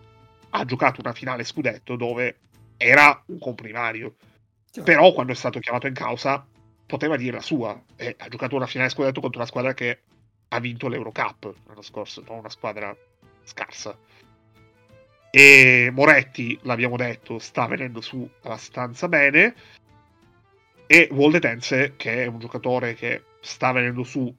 [0.51, 2.39] ha giocato una finale scudetto dove
[2.77, 4.15] era un comprimario.
[4.85, 6.47] Però quando è stato chiamato in causa
[6.87, 10.01] poteva dire la sua e ha giocato una finale scudetto contro una squadra che
[10.49, 12.95] ha vinto l'Eurocup l'anno scorso non una squadra
[13.45, 13.97] scarsa.
[15.31, 19.55] E Moretti, l'abbiamo detto, sta venendo su abbastanza bene.
[20.95, 24.31] E Voldetense, che è un giocatore che sta venendo su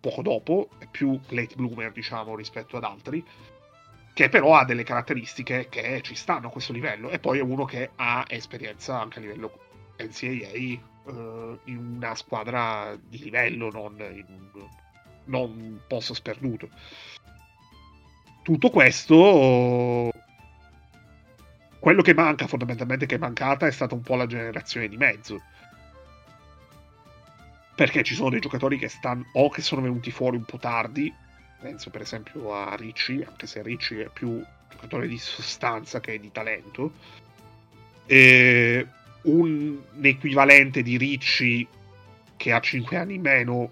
[0.00, 3.22] poco dopo, è più late bloomer, diciamo, rispetto ad altri,
[4.14, 7.10] che però ha delle caratteristiche che ci stanno a questo livello.
[7.10, 9.52] E poi è uno che ha esperienza anche a livello
[9.98, 10.78] NCAA eh,
[11.64, 14.66] in una squadra di livello, non in un,
[15.24, 16.70] non un posto sperduto.
[18.42, 20.10] Tutto questo
[21.78, 25.42] quello che manca fondamentalmente che è mancata è stata un po' la generazione di mezzo
[27.78, 31.14] perché ci sono dei giocatori che stanno o che sono venuti fuori un po' tardi
[31.60, 36.32] penso per esempio a Ricci anche se Ricci è più giocatore di sostanza che di
[36.32, 36.90] talento
[38.04, 38.84] e
[39.22, 41.68] un equivalente di Ricci
[42.36, 43.70] che ha 5 anni in meno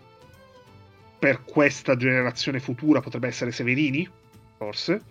[1.18, 4.08] per questa generazione futura potrebbe essere Severini
[4.56, 5.02] forse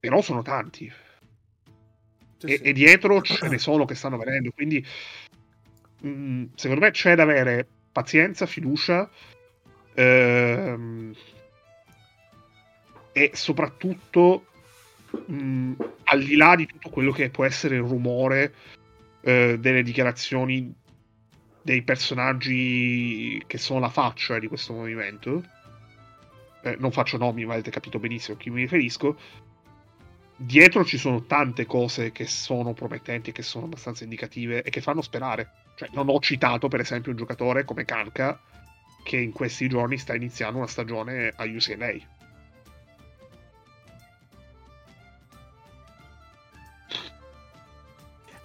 [0.00, 0.92] però sono tanti.
[2.38, 2.62] Sì, e, sì.
[2.62, 4.84] e, dietro ce ne sono che stanno venendo, quindi
[6.06, 9.08] mm, secondo me c'è da avere pazienza, fiducia
[9.94, 11.14] ehm,
[13.12, 14.46] e soprattutto
[15.26, 15.72] mh, mm,
[16.04, 18.54] al di là di tutto quello che può essere il rumore
[19.22, 20.72] eh, delle dichiarazioni
[21.62, 25.42] dei personaggi che sono la faccia di questo movimento,
[26.62, 29.16] eh, non faccio nomi, ma avete capito benissimo a chi mi riferisco
[30.36, 35.00] dietro ci sono tante cose che sono promettenti, che sono abbastanza indicative e che fanno
[35.00, 35.50] sperare.
[35.76, 38.40] Cioè, non ho citato, per esempio, un giocatore come Kanka
[39.04, 41.92] che in questi giorni sta iniziando una stagione a UCLA.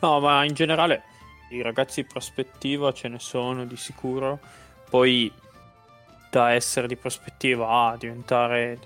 [0.02, 1.04] No, ma in generale
[1.52, 4.40] i ragazzi di prospettiva ce ne sono di sicuro.
[4.90, 5.32] Poi
[6.30, 8.78] da essere di prospettiva a diventare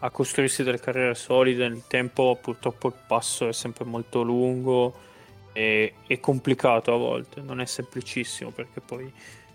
[0.00, 4.94] a costruirsi delle carriere solide nel tempo purtroppo il passo è sempre molto lungo
[5.54, 9.10] e, e complicato a volte, non è semplicissimo perché poi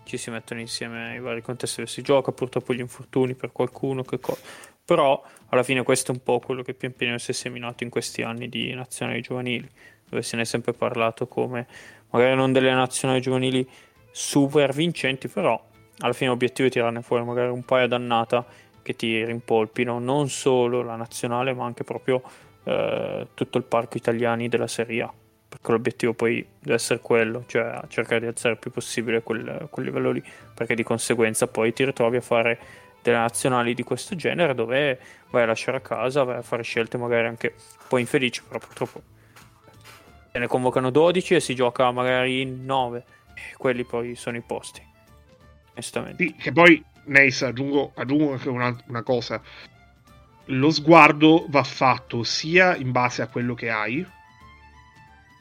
[0.06, 4.02] ci si mettono insieme i vari contesti dove si gioca, purtroppo gli infortuni per qualcuno,
[4.02, 4.38] che co-
[4.84, 7.92] però alla fine questo è un po' quello che pian piano si è seminato in
[7.92, 9.70] questi anni di nazionali giovanili,
[10.10, 11.68] dove se ne è sempre parlato come
[12.10, 13.68] magari non delle nazionali giovanili
[14.10, 15.64] super vincenti, però
[16.00, 18.46] alla fine l'obiettivo è tirarne fuori magari un paio d'annata
[18.82, 22.24] che ti rimpolpino non solo la nazionale ma anche proprio
[22.64, 25.14] eh, tutto il parco italiani della Serie A
[25.50, 29.86] perché l'obiettivo poi deve essere quello, cioè cercare di alzare il più possibile quel, quel
[29.86, 30.24] livello lì,
[30.54, 32.60] perché di conseguenza poi ti ritrovi a fare
[33.02, 35.00] delle nazionali di questo genere dove
[35.32, 38.60] vai a lasciare a casa, vai a fare scelte magari anche un po' infelici, però
[38.60, 39.02] purtroppo
[40.32, 44.44] se ne convocano 12 e si gioca magari in 9, e quelli poi sono i
[44.46, 44.86] posti.
[45.72, 46.24] Onestamente.
[46.24, 49.42] Sì, che poi Neis, aggiungo, aggiungo anche una, una, cosa.
[50.46, 54.06] Lo sguardo va fatto sia in base a quello che hai,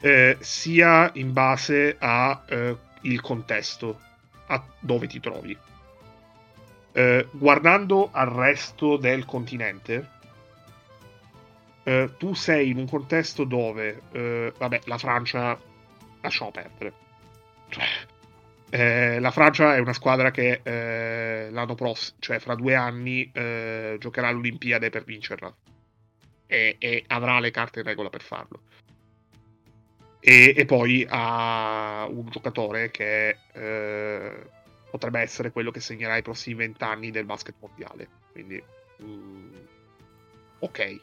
[0.01, 3.99] eh, sia in base al eh, contesto,
[4.47, 5.57] a dove ti trovi.
[6.91, 10.09] Eh, guardando al resto del continente,
[11.83, 15.59] eh, tu sei in un contesto dove, eh, vabbè, la Francia
[16.21, 16.93] lasciamo perdere.
[18.71, 23.97] Eh, la Francia è una squadra che eh, l'anno prossimo, cioè fra due anni, eh,
[23.99, 25.51] giocherà all'Olimpiade per vincerla
[26.45, 28.61] e, e, avrà le carte in regola per farlo.
[30.19, 34.49] E, e poi ha un giocatore che eh,
[34.89, 38.07] potrebbe essere quello che segnerà i prossimi vent'anni del basket mondiale.
[38.31, 38.61] Quindi,
[39.01, 39.55] mm,
[40.59, 41.01] ok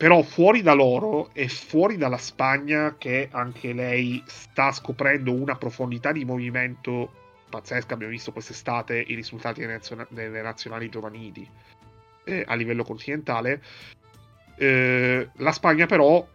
[0.00, 6.10] però fuori da loro e fuori dalla Spagna che anche lei sta scoprendo una profondità
[6.10, 7.10] di movimento
[7.50, 11.46] pazzesca abbiamo visto quest'estate i risultati delle, nazion- delle nazionali giovanili
[12.24, 13.62] eh, a livello continentale
[14.56, 16.26] eh, la Spagna però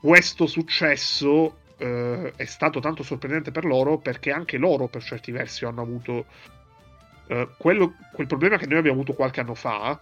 [0.00, 5.64] questo successo eh, è stato tanto sorprendente per loro perché anche loro per certi versi
[5.64, 6.26] hanno avuto
[7.28, 9.98] eh, quello, quel problema che noi abbiamo avuto qualche anno fa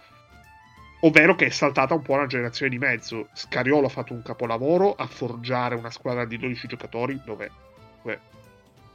[1.00, 3.28] ovvero che è saltata un po' una generazione di mezzo.
[3.34, 7.50] Scariolo ha fatto un capolavoro a forgiare una squadra di 12 giocatori dove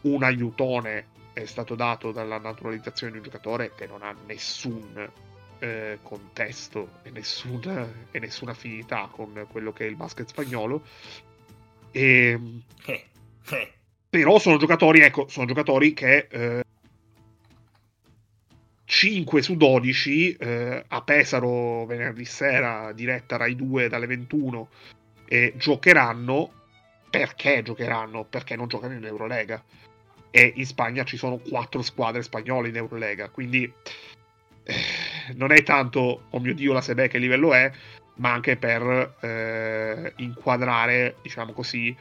[0.02, 5.10] un aiutone è stato dato dalla naturalizzazione di un giocatore che non ha nessun
[5.62, 7.62] eh, contesto e, nessun,
[8.10, 10.84] e nessuna affinità con quello che è il basket spagnolo.
[11.92, 12.40] E,
[12.86, 13.06] eh,
[13.50, 13.72] eh.
[14.10, 16.64] Però sono giocatori, ecco, sono giocatori che eh,
[18.86, 24.70] 5 su 12 eh, a Pesaro venerdì sera, diretta Rai 2 dalle 21,
[25.26, 26.52] e giocheranno
[27.10, 28.24] perché giocheranno?
[28.24, 29.64] Perché non giocano in Eurolega.
[30.32, 33.72] E in Spagna ci sono 4 squadre spagnole in Eurolega, quindi
[35.36, 37.72] non è tanto, oh mio dio, la Sebe che livello è,
[38.16, 41.96] ma anche per eh, inquadrare, diciamo così,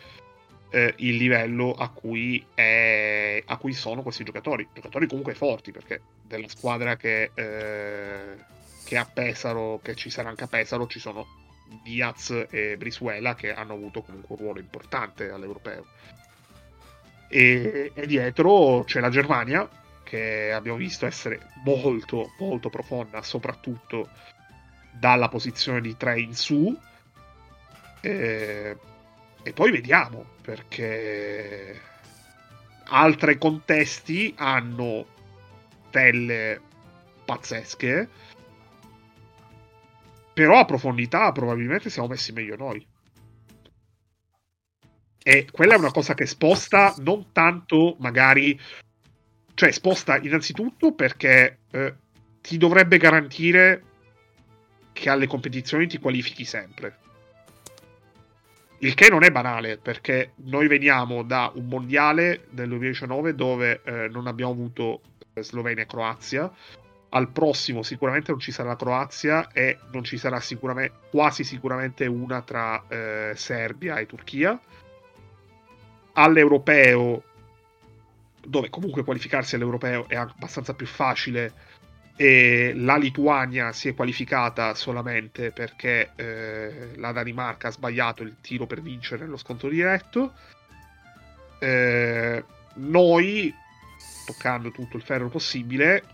[0.71, 4.69] eh, il livello a cui, è, a cui, sono questi giocatori.
[4.73, 8.37] Giocatori comunque forti, perché della squadra che, eh,
[8.85, 11.27] che a Pesaro, che ci sarà anche a Pesaro, ci sono
[11.83, 15.87] Diaz e Brisuela che hanno avuto comunque un ruolo importante all'europeo.
[17.29, 19.69] E, e dietro c'è la Germania,
[20.11, 24.09] che abbiamo visto essere molto, molto profonda, soprattutto
[24.91, 26.77] dalla posizione di 3 in su.
[28.01, 28.77] Eh,
[29.41, 31.81] e poi vediamo, perché
[32.87, 35.07] altri contesti hanno
[35.93, 36.61] delle
[37.25, 38.09] pazzesche,
[40.35, 42.85] però a profondità probabilmente siamo messi meglio noi.
[45.23, 48.59] E quella è una cosa che sposta non tanto magari,
[49.61, 51.95] cioè sposta innanzitutto perché eh,
[52.41, 53.83] ti dovrebbe garantire
[54.95, 56.97] che alle competizioni ti qualifichi sempre
[58.79, 64.09] il che non è banale, perché noi veniamo da un mondiale del 2019 dove eh,
[64.09, 65.03] non abbiamo avuto
[65.35, 66.51] eh, Slovenia e Croazia.
[67.11, 72.07] Al prossimo sicuramente non ci sarà la Croazia e non ci sarà sicuramente, quasi sicuramente
[72.07, 74.59] una tra eh, Serbia e Turchia.
[76.15, 77.25] All'europeo,
[78.47, 81.53] dove comunque qualificarsi all'europeo è abbastanza più facile,
[82.21, 88.67] e la Lituania si è qualificata solamente perché eh, la Danimarca ha sbagliato il tiro
[88.67, 90.35] per vincere lo scontro diretto.
[91.59, 93.55] Eh, noi,
[94.27, 96.05] toccando tutto il ferro possibile,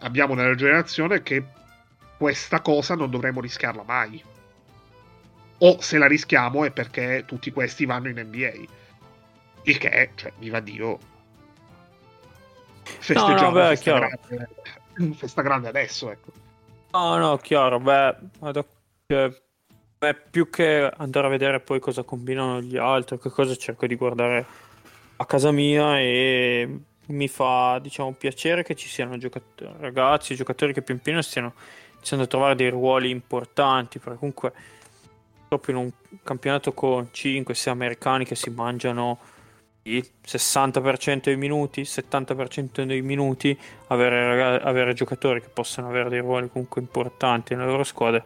[0.00, 1.44] abbiamo nella generazione che
[2.18, 4.20] questa cosa non dovremmo rischiarla mai.
[5.58, 8.52] O se la rischiamo è perché tutti questi vanno in NBA.
[9.62, 11.14] Il che, cioè, viva Dio.
[12.98, 14.08] Festeggiamo no, no, beh, chiaro
[15.14, 16.32] festa grande adesso, ecco.
[16.92, 18.16] No, no, chiaro, beh,
[19.98, 23.96] beh, più che andare a vedere poi cosa combinano gli altri, che cosa cerco di
[23.96, 24.46] guardare
[25.16, 30.82] a casa mia e mi fa, diciamo, piacere che ci siano giocatori, ragazzi, giocatori che
[30.82, 31.54] pian piano stiano
[31.94, 34.52] iniziando a trovare dei ruoli importanti, perché comunque
[35.48, 39.18] proprio in un campionato con 5-6 americani che si mangiano
[39.86, 43.58] il 60% dei minuti, 70% dei minuti,
[43.88, 48.24] avere, avere, giocatori che possano avere dei ruoli comunque importanti nelle loro squadre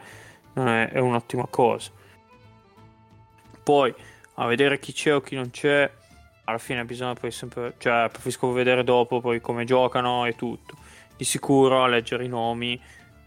[0.55, 1.91] è, è un'ottima cosa.
[3.63, 3.95] Poi
[4.35, 5.91] a vedere chi c'è o chi non c'è,
[6.45, 10.76] alla fine bisogna poi sempre, cioè preferisco vedere dopo poi come giocano e tutto.
[11.17, 12.80] Di sicuro a leggere i nomi,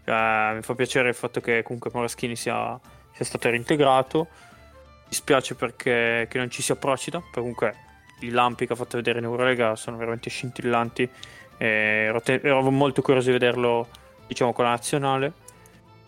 [0.04, 2.78] cioè, mi fa piacere il fatto che comunque Moraschini sia,
[3.12, 4.18] sia stato reintegrato.
[4.18, 7.83] Mi dispiace perché non ci sia Procida, comunque
[8.20, 11.08] i lampi che ha fatto vedere in Eurolega sono veramente scintillanti.
[11.56, 13.88] Ero, te- ero, molto curioso di vederlo,
[14.26, 15.32] diciamo, con la nazionale.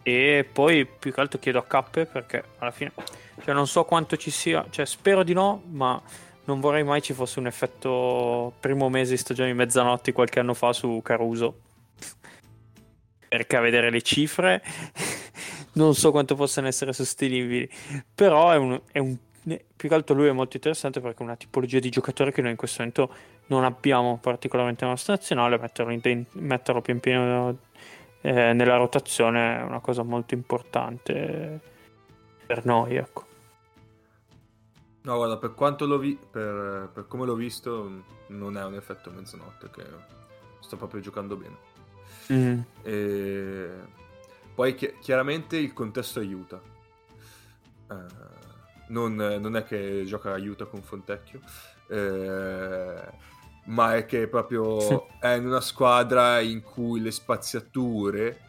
[0.02, 2.92] E poi più che altro chiedo a Cappe perché alla fine,
[3.44, 6.00] cioè, non so quanto ci sia, cioè, spero di no, ma
[6.44, 10.54] non vorrei mai ci fosse un effetto primo mese di stagione di mezzanotte qualche anno
[10.54, 11.60] fa su Caruso.
[13.28, 14.62] perché a vedere le cifre
[15.74, 17.68] non so quanto possano essere sostenibili,
[18.14, 19.16] però è un, è un
[19.76, 22.50] più che altro lui è molto interessante perché è una tipologia di giocatore che noi
[22.50, 23.14] in questo momento
[23.46, 27.58] non abbiamo particolarmente nella nostra nazionale, metterlo, in, metterlo pian piano
[28.22, 31.60] eh, nella rotazione è una cosa molto importante
[32.44, 33.24] per noi, ecco.
[35.02, 39.10] No, guarda, per quanto l'ho vi- per, per come l'ho visto, non è un effetto
[39.10, 39.84] mezzanotte che
[40.58, 41.56] sto proprio giocando bene.
[42.32, 42.60] Mm.
[42.82, 43.70] E...
[44.52, 46.60] Poi chi- chiaramente il contesto aiuta.
[47.88, 47.94] Uh,
[48.88, 51.40] non, non, è che gioca aiuto con Fontecchio,
[51.88, 53.00] eh,
[53.64, 54.98] ma è che proprio sì.
[55.20, 58.40] è in una squadra in cui le spaziature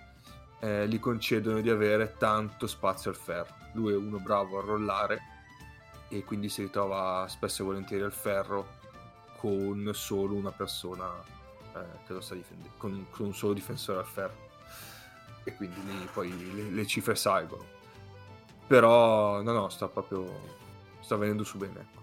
[0.59, 3.55] eh, gli concedono di avere tanto spazio al ferro.
[3.73, 5.35] Lui è uno bravo a rollare
[6.09, 8.75] e quindi si ritrova spesso e volentieri al ferro
[9.37, 11.11] con solo una persona
[11.75, 14.45] eh, che lo sta difendendo, con, con un solo difensore al ferro.
[15.43, 17.76] e quindi lì poi le, le cifre salgono.
[18.67, 20.55] Però no, no, sta proprio
[21.07, 21.79] sta venendo su bene.
[21.79, 22.01] Ecco.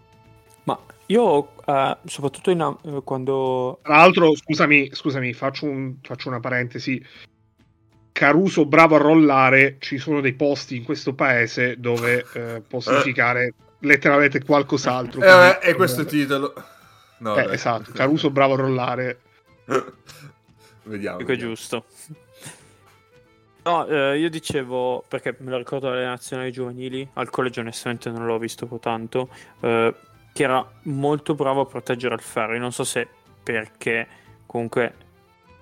[0.64, 3.80] Ma io, eh, soprattutto in, eh, quando...
[3.82, 7.04] Tra l'altro, scusami, scusami faccio, un, faccio una parentesi.
[8.12, 13.54] Caruso bravo a rollare, ci sono dei posti in questo paese dove eh, può significare
[13.80, 15.20] letteralmente qualcos'altro.
[15.20, 16.54] Eh, quindi, è questo il titolo.
[17.18, 19.20] No, eh, esatto, Caruso bravo a rollare.
[20.84, 21.18] vediamo.
[21.18, 21.84] Dico è giusto.
[23.64, 28.26] No, eh, io dicevo, perché me lo ricordo alle nazionali giovanili, al collegio onestamente non
[28.26, 29.30] l'ho visto tanto,
[29.60, 29.94] eh,
[30.34, 32.52] che era molto bravo a proteggere il ferro.
[32.52, 33.08] Io non so se
[33.42, 34.06] perché
[34.44, 34.94] comunque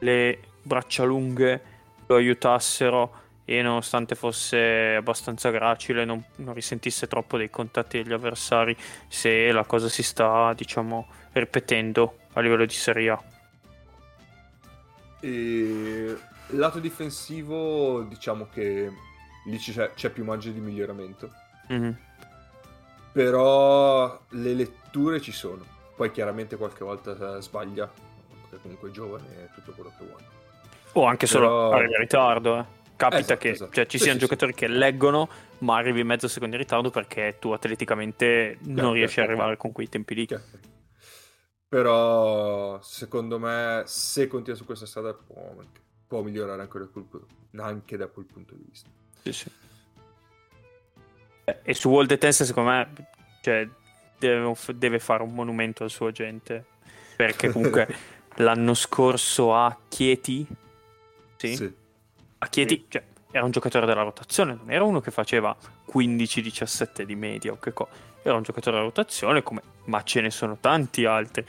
[0.01, 1.63] le braccia lunghe
[2.07, 8.77] lo aiutassero e nonostante fosse abbastanza gracile non, non risentisse troppo dei contatti degli avversari
[9.07, 13.23] se la cosa si sta, diciamo, ripetendo a livello di Serie A.
[15.21, 16.17] E
[16.49, 18.91] lato difensivo, diciamo che
[19.45, 21.31] lì c'è, c'è più margine di miglioramento.
[21.73, 21.93] Mm-hmm.
[23.13, 25.65] Però le letture ci sono.
[25.95, 30.25] Poi chiaramente qualche volta sbaglia, perché comunque è giovane e tutto quello che vuole.
[30.93, 31.39] O anche Però...
[31.45, 32.81] solo arriva in ritardo, eh.
[32.97, 33.73] Capita esatto, che esatto.
[33.73, 34.59] Cioè, ci sì, siano sì, giocatori sì.
[34.59, 35.29] che leggono,
[35.59, 39.73] ma arrivi mezzo secondo in ritardo perché tu atleticamente Chiaro, non riesci ad arrivare con
[39.73, 40.27] quei tempi lì.
[40.27, 40.45] Chiaro.
[41.69, 45.55] Però secondo me, se continua su questa strada, può,
[46.13, 47.07] può migliorare anche da, quel,
[47.57, 48.91] anche da quel punto di vista.
[49.23, 49.51] Sì, sì.
[51.63, 52.93] E su World Test, secondo me,
[53.41, 53.67] cioè,
[54.19, 56.67] deve, deve, fare un monumento al suo agente.
[57.17, 57.89] Perché comunque
[58.37, 60.47] l'anno scorso a Chieti,
[61.39, 61.57] sì?
[61.57, 61.75] sì.
[62.37, 65.57] A Chieti, cioè, era un giocatore della rotazione, non era uno che faceva
[65.91, 67.91] 15-17 di media o che cosa.
[68.21, 69.63] Era un giocatore della rotazione, come...
[69.85, 71.47] ma ce ne sono tanti altri.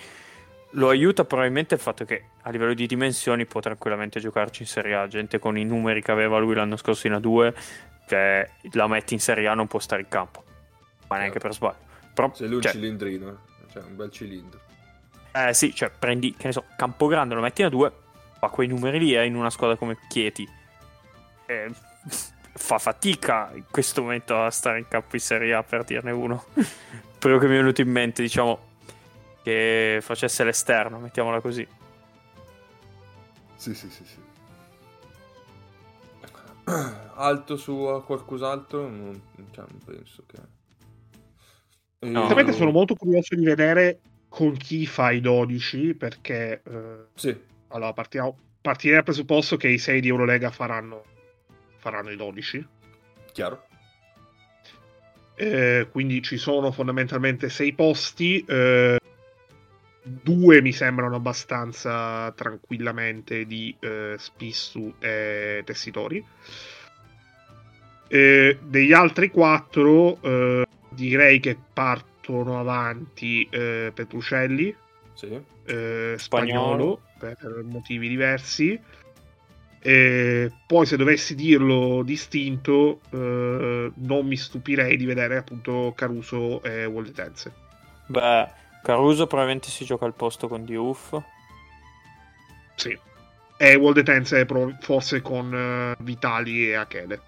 [0.76, 4.96] Lo aiuta probabilmente il fatto che a livello di dimensioni può tranquillamente giocarci in Serie
[4.96, 5.08] A.
[5.08, 7.54] Gente con i numeri che aveva lui l'anno scorso in A2,
[8.08, 10.44] che la metti in Serie A non può stare in campo,
[11.08, 11.92] ma neanche per sbaglio.
[12.14, 13.72] Però, Se lui cioè, un cilindrino, eh.
[13.72, 14.60] cioè un bel cilindro.
[15.32, 17.92] Eh sì, cioè prendi, che ne so, Campogrande lo metti in A2,
[18.38, 20.48] fa quei numeri lì eh, in una squadra come Chieti.
[21.46, 21.72] Eh,
[22.56, 26.46] fa fatica in questo momento a stare in campo in Serie A per dirne uno.
[27.20, 28.73] Quello che mi è venuto in mente, diciamo,
[29.44, 31.68] che facesse l'esterno, mettiamola così.
[33.56, 34.22] Sì, sì, sì, sì.
[37.16, 38.88] Alto su qualcos'altro?
[38.88, 39.22] Non,
[39.52, 40.38] cioè, non penso che...
[42.10, 42.24] No.
[42.24, 46.62] Ovviamente sono molto curioso di vedere con chi fa i 12 perché...
[46.66, 47.38] Eh, sì.
[47.70, 51.04] Allora, partiamo, partirei dal presupposto che i 6 di Eurolega faranno,
[51.78, 52.68] faranno i 12.
[53.32, 53.66] Chiaro.
[55.36, 58.44] Eh, quindi ci sono fondamentalmente 6 posti.
[58.48, 58.98] Eh,
[60.04, 66.24] due mi sembrano abbastanza tranquillamente di eh, Spissu e Tessitori.
[68.08, 74.76] Eh, degli altri quattro eh, direi che partono avanti eh, Petrucelli,
[75.14, 75.42] sì.
[75.66, 78.80] eh, spagnolo, per motivi diversi.
[79.86, 86.86] E poi se dovessi dirlo distinto, eh, non mi stupirei di vedere appunto Caruso e
[86.86, 87.52] Woldetense.
[88.08, 91.18] Beh, Caruso probabilmente si gioca al posto con Diouf.
[92.76, 93.00] Sì.
[93.56, 94.46] E Woldetense
[94.82, 97.22] forse con uh, Vitali e Achele.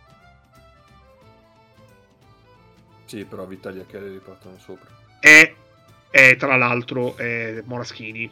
[3.06, 4.90] Sì, però Vitali e Achele li portano sopra.
[5.22, 5.56] E,
[6.10, 8.30] e tra l'altro è Moraschini.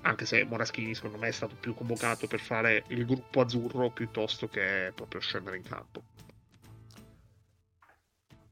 [0.00, 4.48] Anche se Moraschini secondo me è stato più convocato per fare il gruppo azzurro piuttosto
[4.48, 6.02] che proprio scendere in campo.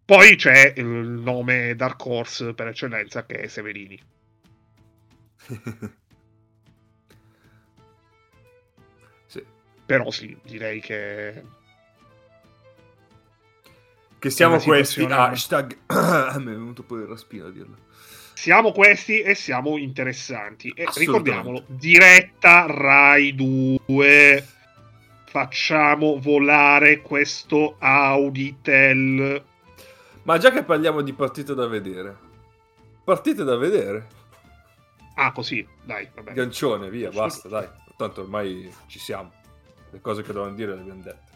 [0.05, 4.01] Poi c'è il nome Dark Horse per eccellenza che è Severini.
[9.27, 9.45] sì.
[9.87, 11.43] Però sì, direi che...
[14.19, 15.79] Che siamo questi, hashtag...
[15.87, 17.77] Mi è venuto poi il respiro a dirlo.
[18.35, 20.73] Siamo questi e siamo interessanti.
[20.75, 24.47] E ricordiamolo, diretta Rai 2.
[25.27, 29.51] Facciamo volare questo Auditel
[30.23, 32.17] ma già che parliamo di partite da vedere,
[33.05, 34.21] partite da vedere.
[35.15, 36.33] Ah, così, dai, vabbè.
[36.33, 37.69] Gancione, via, basta, dai.
[37.97, 39.31] Tanto ormai ci siamo.
[39.91, 41.32] Le cose che dovevamo dire le abbiamo dette.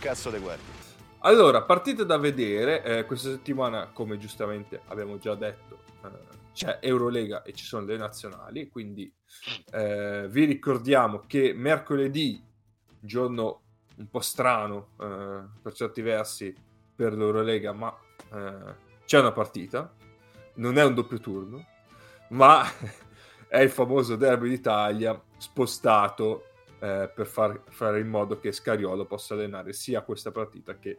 [0.00, 0.64] Cazzo le guardi?
[1.20, 6.08] Allora, partite da vedere, eh, questa settimana, come giustamente abbiamo già detto, eh,
[6.54, 9.12] c'è Eurolega e ci sono le nazionali, quindi
[9.72, 12.42] eh, vi ricordiamo che mercoledì,
[12.98, 13.60] giorno
[13.96, 16.54] un po' strano eh, per certi versi
[16.96, 17.94] per l'Eurolega, ma
[18.32, 18.74] eh,
[19.04, 19.94] c'è una partita,
[20.54, 21.66] non è un doppio turno,
[22.30, 22.64] ma
[23.46, 26.49] è il famoso derby d'Italia spostato
[26.80, 30.96] eh, per far, fare in modo che Scariolo possa allenare sia questa partita che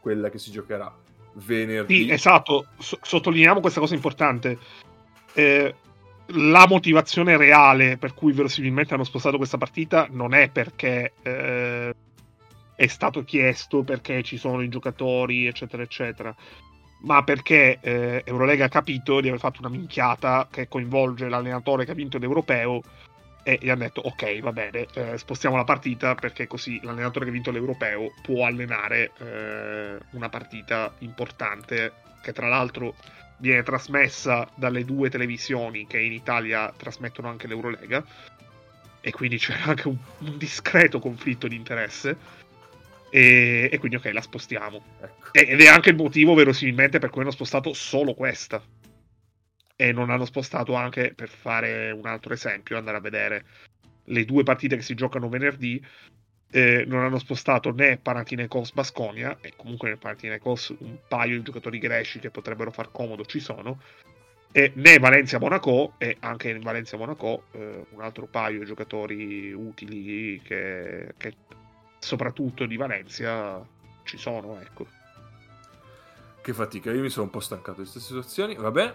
[0.00, 0.92] quella che si giocherà
[1.34, 2.04] venerdì.
[2.04, 4.58] Sì, esatto, S- sottolineiamo questa cosa importante.
[5.34, 5.74] Eh,
[6.34, 11.94] la motivazione reale per cui verosimilmente hanno spostato questa partita non è perché eh,
[12.74, 16.34] è stato chiesto, perché ci sono i giocatori, eccetera, eccetera,
[17.02, 21.90] ma perché eh, Eurolega ha capito di aver fatto una minchiata che coinvolge l'allenatore che
[21.90, 22.80] ha vinto l'Europeo
[23.42, 27.30] e gli hanno detto ok va bene eh, spostiamo la partita perché così l'allenatore che
[27.30, 31.92] ha vinto l'Europeo può allenare eh, una partita importante
[32.22, 32.94] che tra l'altro
[33.40, 38.04] viene trasmessa dalle due televisioni che in Italia trasmettono anche l'Eurolega.
[39.00, 42.16] E quindi c'è anche un, un discreto conflitto di interesse.
[43.10, 44.82] E, e, quindi ok la spostiamo.
[45.00, 45.32] Ecco.
[45.32, 48.62] ed è anche il motivo verosimilmente per cui hanno spostato solo questa
[49.80, 53.44] e non hanno spostato anche, per fare un altro esempio, andare a vedere
[54.04, 55.82] le due partite che si giocano venerdì,
[56.50, 61.78] eh, non hanno spostato né Panathinaikos Basconia, e comunque nel Panathinaikos un paio di giocatori
[61.78, 63.80] greci che potrebbero far comodo ci sono,
[64.52, 69.50] e né Valencia Monaco, e anche in Valencia Monaco eh, un altro paio di giocatori
[69.50, 71.36] utili che, che
[71.98, 73.66] soprattutto di Valencia
[74.02, 74.86] ci sono, ecco.
[76.42, 78.94] Che fatica, io mi sono un po' stancato di queste situazioni, va bene.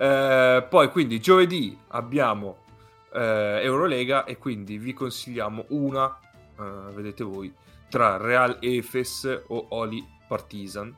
[0.00, 2.64] Eh, poi quindi giovedì abbiamo
[3.12, 6.18] eh, Eurolega e quindi vi consigliamo una,
[6.58, 7.52] eh, vedete voi,
[7.90, 10.96] tra Real Efes o Oli Partizan.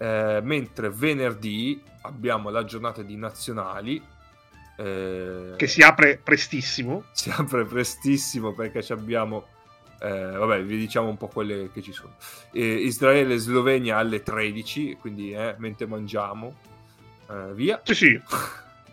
[0.00, 4.00] Eh, mentre venerdì abbiamo la giornata di nazionali.
[4.76, 7.02] Eh, che si apre prestissimo.
[7.10, 9.44] Si apre prestissimo perché abbiamo
[10.00, 12.14] eh, vabbè, vi diciamo un po' quelle che ci sono.
[12.52, 16.76] Eh, Israele e Slovenia alle 13, quindi eh, mentre mangiamo.
[17.30, 17.80] Eh, via.
[17.84, 18.20] Sì, sì.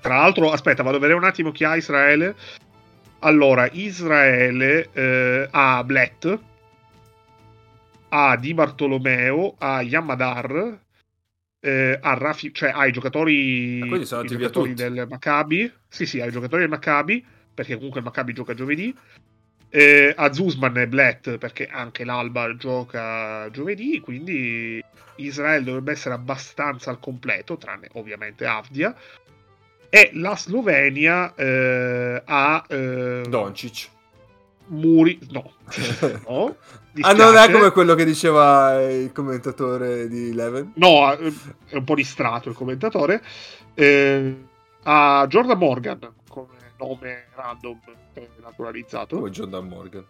[0.01, 2.35] Tra l'altro, aspetta, vado a vedere un attimo chi ha Israele.
[3.19, 6.39] Allora, Israele eh, ha Blatt,
[8.09, 10.79] ha Di Bartolomeo, ha Yamadar,
[11.59, 15.71] eh, ha Rafi, cioè ha i giocatori, ah, i giocatori del Maccabi.
[15.87, 18.95] Sì, sì, ha i giocatori del Maccabi, perché comunque il Maccabi gioca giovedì.
[19.69, 24.81] Eh, a Zuzman e Blatt, perché anche l'Alba gioca giovedì, quindi
[25.17, 28.95] Israele dovrebbe essere abbastanza al completo, tranne ovviamente Avdia.
[29.89, 33.89] E la Slovenia eh, ha eh, Doncic.
[34.67, 35.53] Muri, no,
[36.27, 36.55] no
[37.01, 40.71] ah, non è come quello che diceva il commentatore di Eleven?
[40.75, 43.21] No, è un po' distratto il commentatore.
[43.75, 44.35] Eh,
[44.83, 45.99] a Jordan Morgan
[46.77, 47.79] nome random
[48.41, 49.17] naturalizzato.
[49.17, 50.05] Come Jordan Morgan.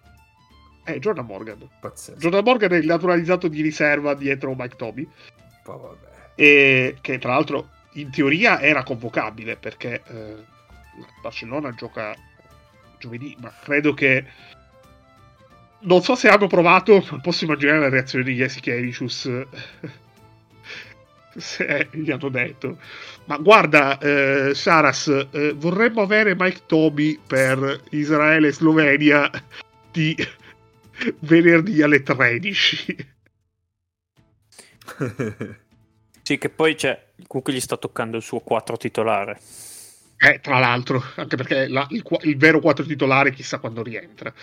[0.86, 1.70] Eh, Jordan Morgan.
[1.80, 2.20] Pazzesco.
[2.20, 5.08] Jordan Morgan è il naturalizzato di riserva dietro Mike Toby.
[5.66, 6.14] Oh, vabbè.
[6.36, 10.44] E che tra l'altro in teoria era convocabile perché eh,
[11.22, 12.14] Barcellona gioca
[13.00, 14.26] giovedì, ma credo che
[15.80, 19.30] non so se hanno provato, non posso immaginare la reazione di Jesse Kevicius
[21.38, 22.78] se gli hanno detto
[23.26, 29.30] ma guarda eh, Saras eh, vorremmo avere Mike Toby per Israele e Slovenia
[29.92, 30.16] di
[31.20, 33.14] venerdì alle 13.
[36.22, 37.14] sì, che poi c'è.
[37.28, 39.40] Comunque gli sta toccando il suo 4 titolare.
[40.18, 44.34] Eh, tra l'altro, anche perché la, il, il, vero 4 titolare chissà quando rientra.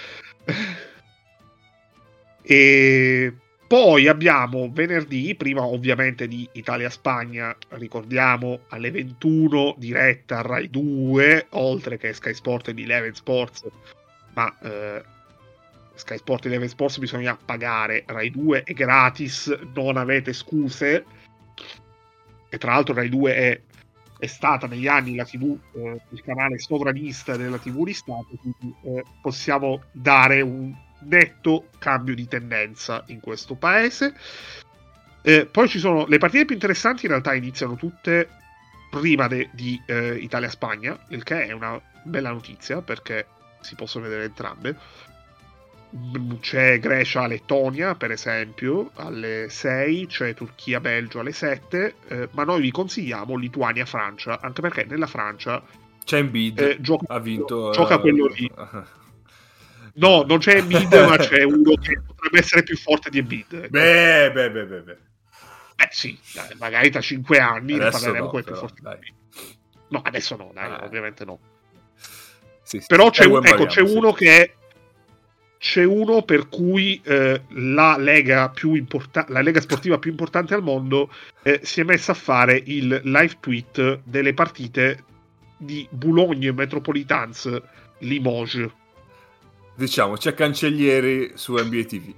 [2.42, 3.32] e
[3.72, 12.12] poi abbiamo venerdì, prima ovviamente di Italia-Spagna, ricordiamo alle 21 diretta Rai 2, oltre che
[12.12, 13.66] Sky Sport e di Eleven Sports,
[14.34, 15.02] ma eh,
[15.94, 21.06] Sky Sport e Eleven Sports bisogna pagare, Rai 2 è gratis, non avete scuse.
[22.50, 23.60] E tra l'altro Rai 2 è,
[24.18, 28.76] è stata negli anni la TV, eh, il canale sovranista della TV di Stato, quindi
[28.82, 34.14] eh, possiamo dare un netto cambio di tendenza in questo paese.
[35.22, 38.28] Eh, poi ci sono le partite più interessanti, in realtà iniziano tutte
[38.90, 43.26] prima de, di eh, Italia-Spagna, il che è una bella notizia perché
[43.60, 44.76] si possono vedere entrambe
[46.40, 53.36] c'è Grecia-Lettonia, per esempio, alle 6, c'è Turchia-Belgio alle 7, eh, ma noi vi consigliamo
[53.36, 55.62] Lituania-Francia, anche perché nella Francia
[56.04, 58.50] c'è Embiid, eh, gioca, ha vinto, gioca quello lì.
[59.94, 63.68] No, non c'è Embiid, ma c'è uno che potrebbe essere più forte di Embiid.
[63.68, 64.96] Beh, beh, beh, beh, beh.
[65.76, 68.80] Eh sì, dai, magari tra 5 anni Adesso ne parleremo no, come più forte.
[68.82, 68.98] Dai.
[69.88, 70.84] No, adesso no, dai, Ah.
[70.84, 71.38] ovviamente no.
[72.62, 72.86] Sì, sì.
[72.86, 73.94] Però c'è, Eh, un- ecco, c'è sì.
[73.96, 74.54] uno che è.
[75.58, 80.62] C'è uno per cui eh, la lega più importa- la lega sportiva più importante al
[80.62, 81.08] mondo
[81.44, 85.04] eh, si è messa a fare il live tweet delle partite
[85.56, 87.48] di Boulogne Metropolitans
[87.98, 88.68] Limoges.
[89.74, 92.14] Diciamo, c'è Cancellieri su NBA TV.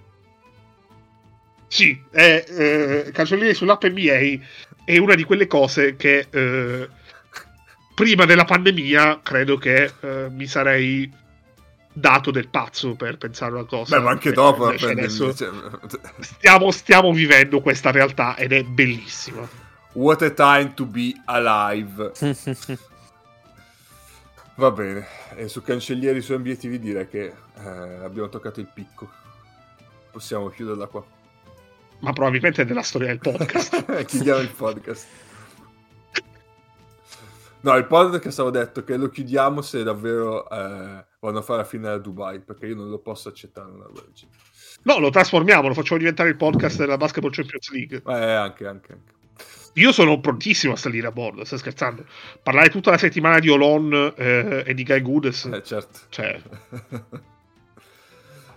[1.66, 4.38] Sì, è eh, Cancellieri sull'app NBA
[4.84, 6.88] è una di quelle cose che eh,
[7.94, 11.10] prima della pandemia credo che eh, mi sarei
[11.92, 13.96] dato del pazzo per pensare una cosa.
[13.96, 15.50] Beh, ma anche dopo la pandemia, adesso cioè,
[16.20, 19.48] stiamo, stiamo vivendo questa realtà ed è bellissima.
[19.94, 22.12] What a time to be alive.
[24.56, 25.04] Va bene,
[25.34, 27.68] e su Cancellieri su NBA TV direi che eh,
[28.04, 29.10] abbiamo toccato il picco.
[30.12, 31.04] Possiamo chiuderla qua.
[31.98, 34.04] Ma probabilmente è della storia del podcast.
[34.06, 35.06] Chiudiamo il podcast.
[37.62, 41.64] No, il podcast avevo detto che lo chiudiamo se davvero eh, vanno a fare la
[41.64, 44.38] finale a Dubai, perché io non lo posso accettare una genere.
[44.82, 48.02] No, lo trasformiamo, lo facciamo diventare il podcast della Basketball Champions League.
[48.06, 49.13] Eh, anche, anche, anche.
[49.74, 52.04] Io sono prontissimo a salire a bordo, stai scherzando?
[52.42, 55.46] Parlare tutta la settimana di Olon eh, e di Guy Goodes.
[55.46, 55.98] Eh, certo.
[56.10, 56.40] Cioè,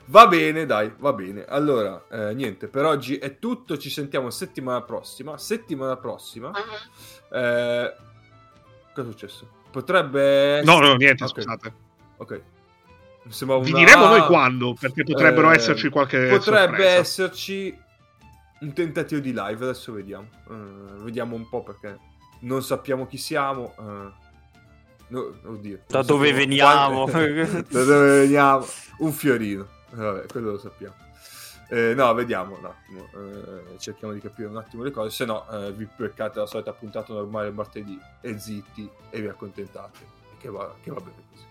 [0.10, 1.44] Va bene, dai, va bene.
[1.46, 3.78] Allora, eh, niente, per oggi è tutto.
[3.78, 5.38] Ci sentiamo settimana prossima.
[5.38, 6.52] Settimana prossima.
[7.30, 7.94] Eh,
[8.94, 9.50] cosa è successo?
[9.70, 10.62] Potrebbe.
[10.64, 11.74] no, no, niente, Ok, scusate.
[12.18, 12.42] Ok.
[13.28, 16.90] Sembrava Vi una- diremo noi quando, perché potrebbero eh, esserci qualche Potrebbe sorpresa.
[17.00, 17.78] esserci
[18.62, 19.64] un tentativo di live.
[19.66, 20.28] Adesso vediamo.
[20.50, 21.98] Eh, vediamo un po' perché
[22.42, 23.74] non sappiamo chi siamo.
[23.78, 24.26] eh.
[25.10, 25.80] No, oddio.
[25.88, 27.06] Da dove veniamo?
[27.10, 28.66] da dove veniamo?
[29.00, 29.68] Un fiorino.
[29.92, 30.96] Vabbè, quello lo sappiamo.
[31.70, 33.08] Eh, no, vediamo un attimo.
[33.14, 35.10] eh, cerchiamo di capire un attimo le cose.
[35.10, 40.16] Se no, eh, vi beccate la solita puntata normale martedì e zitti e vi accontentate.
[40.40, 41.46] Che va, che va bene così.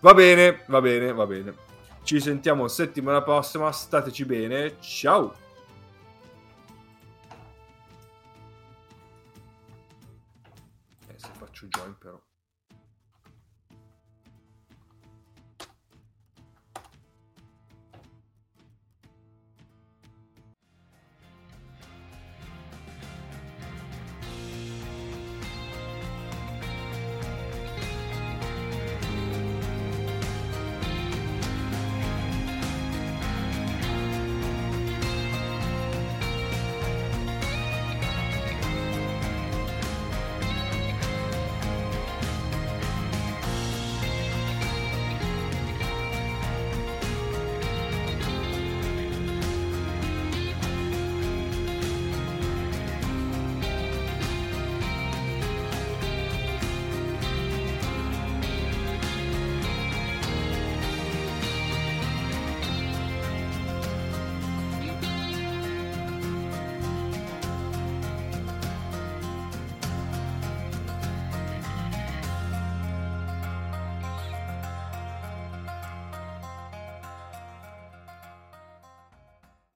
[0.00, 1.54] Va bene, va bene, va bene.
[2.02, 3.72] Ci sentiamo settimana prossima.
[3.72, 4.76] Stateci bene.
[4.80, 5.34] Ciao.
[11.76, 12.25] Join però.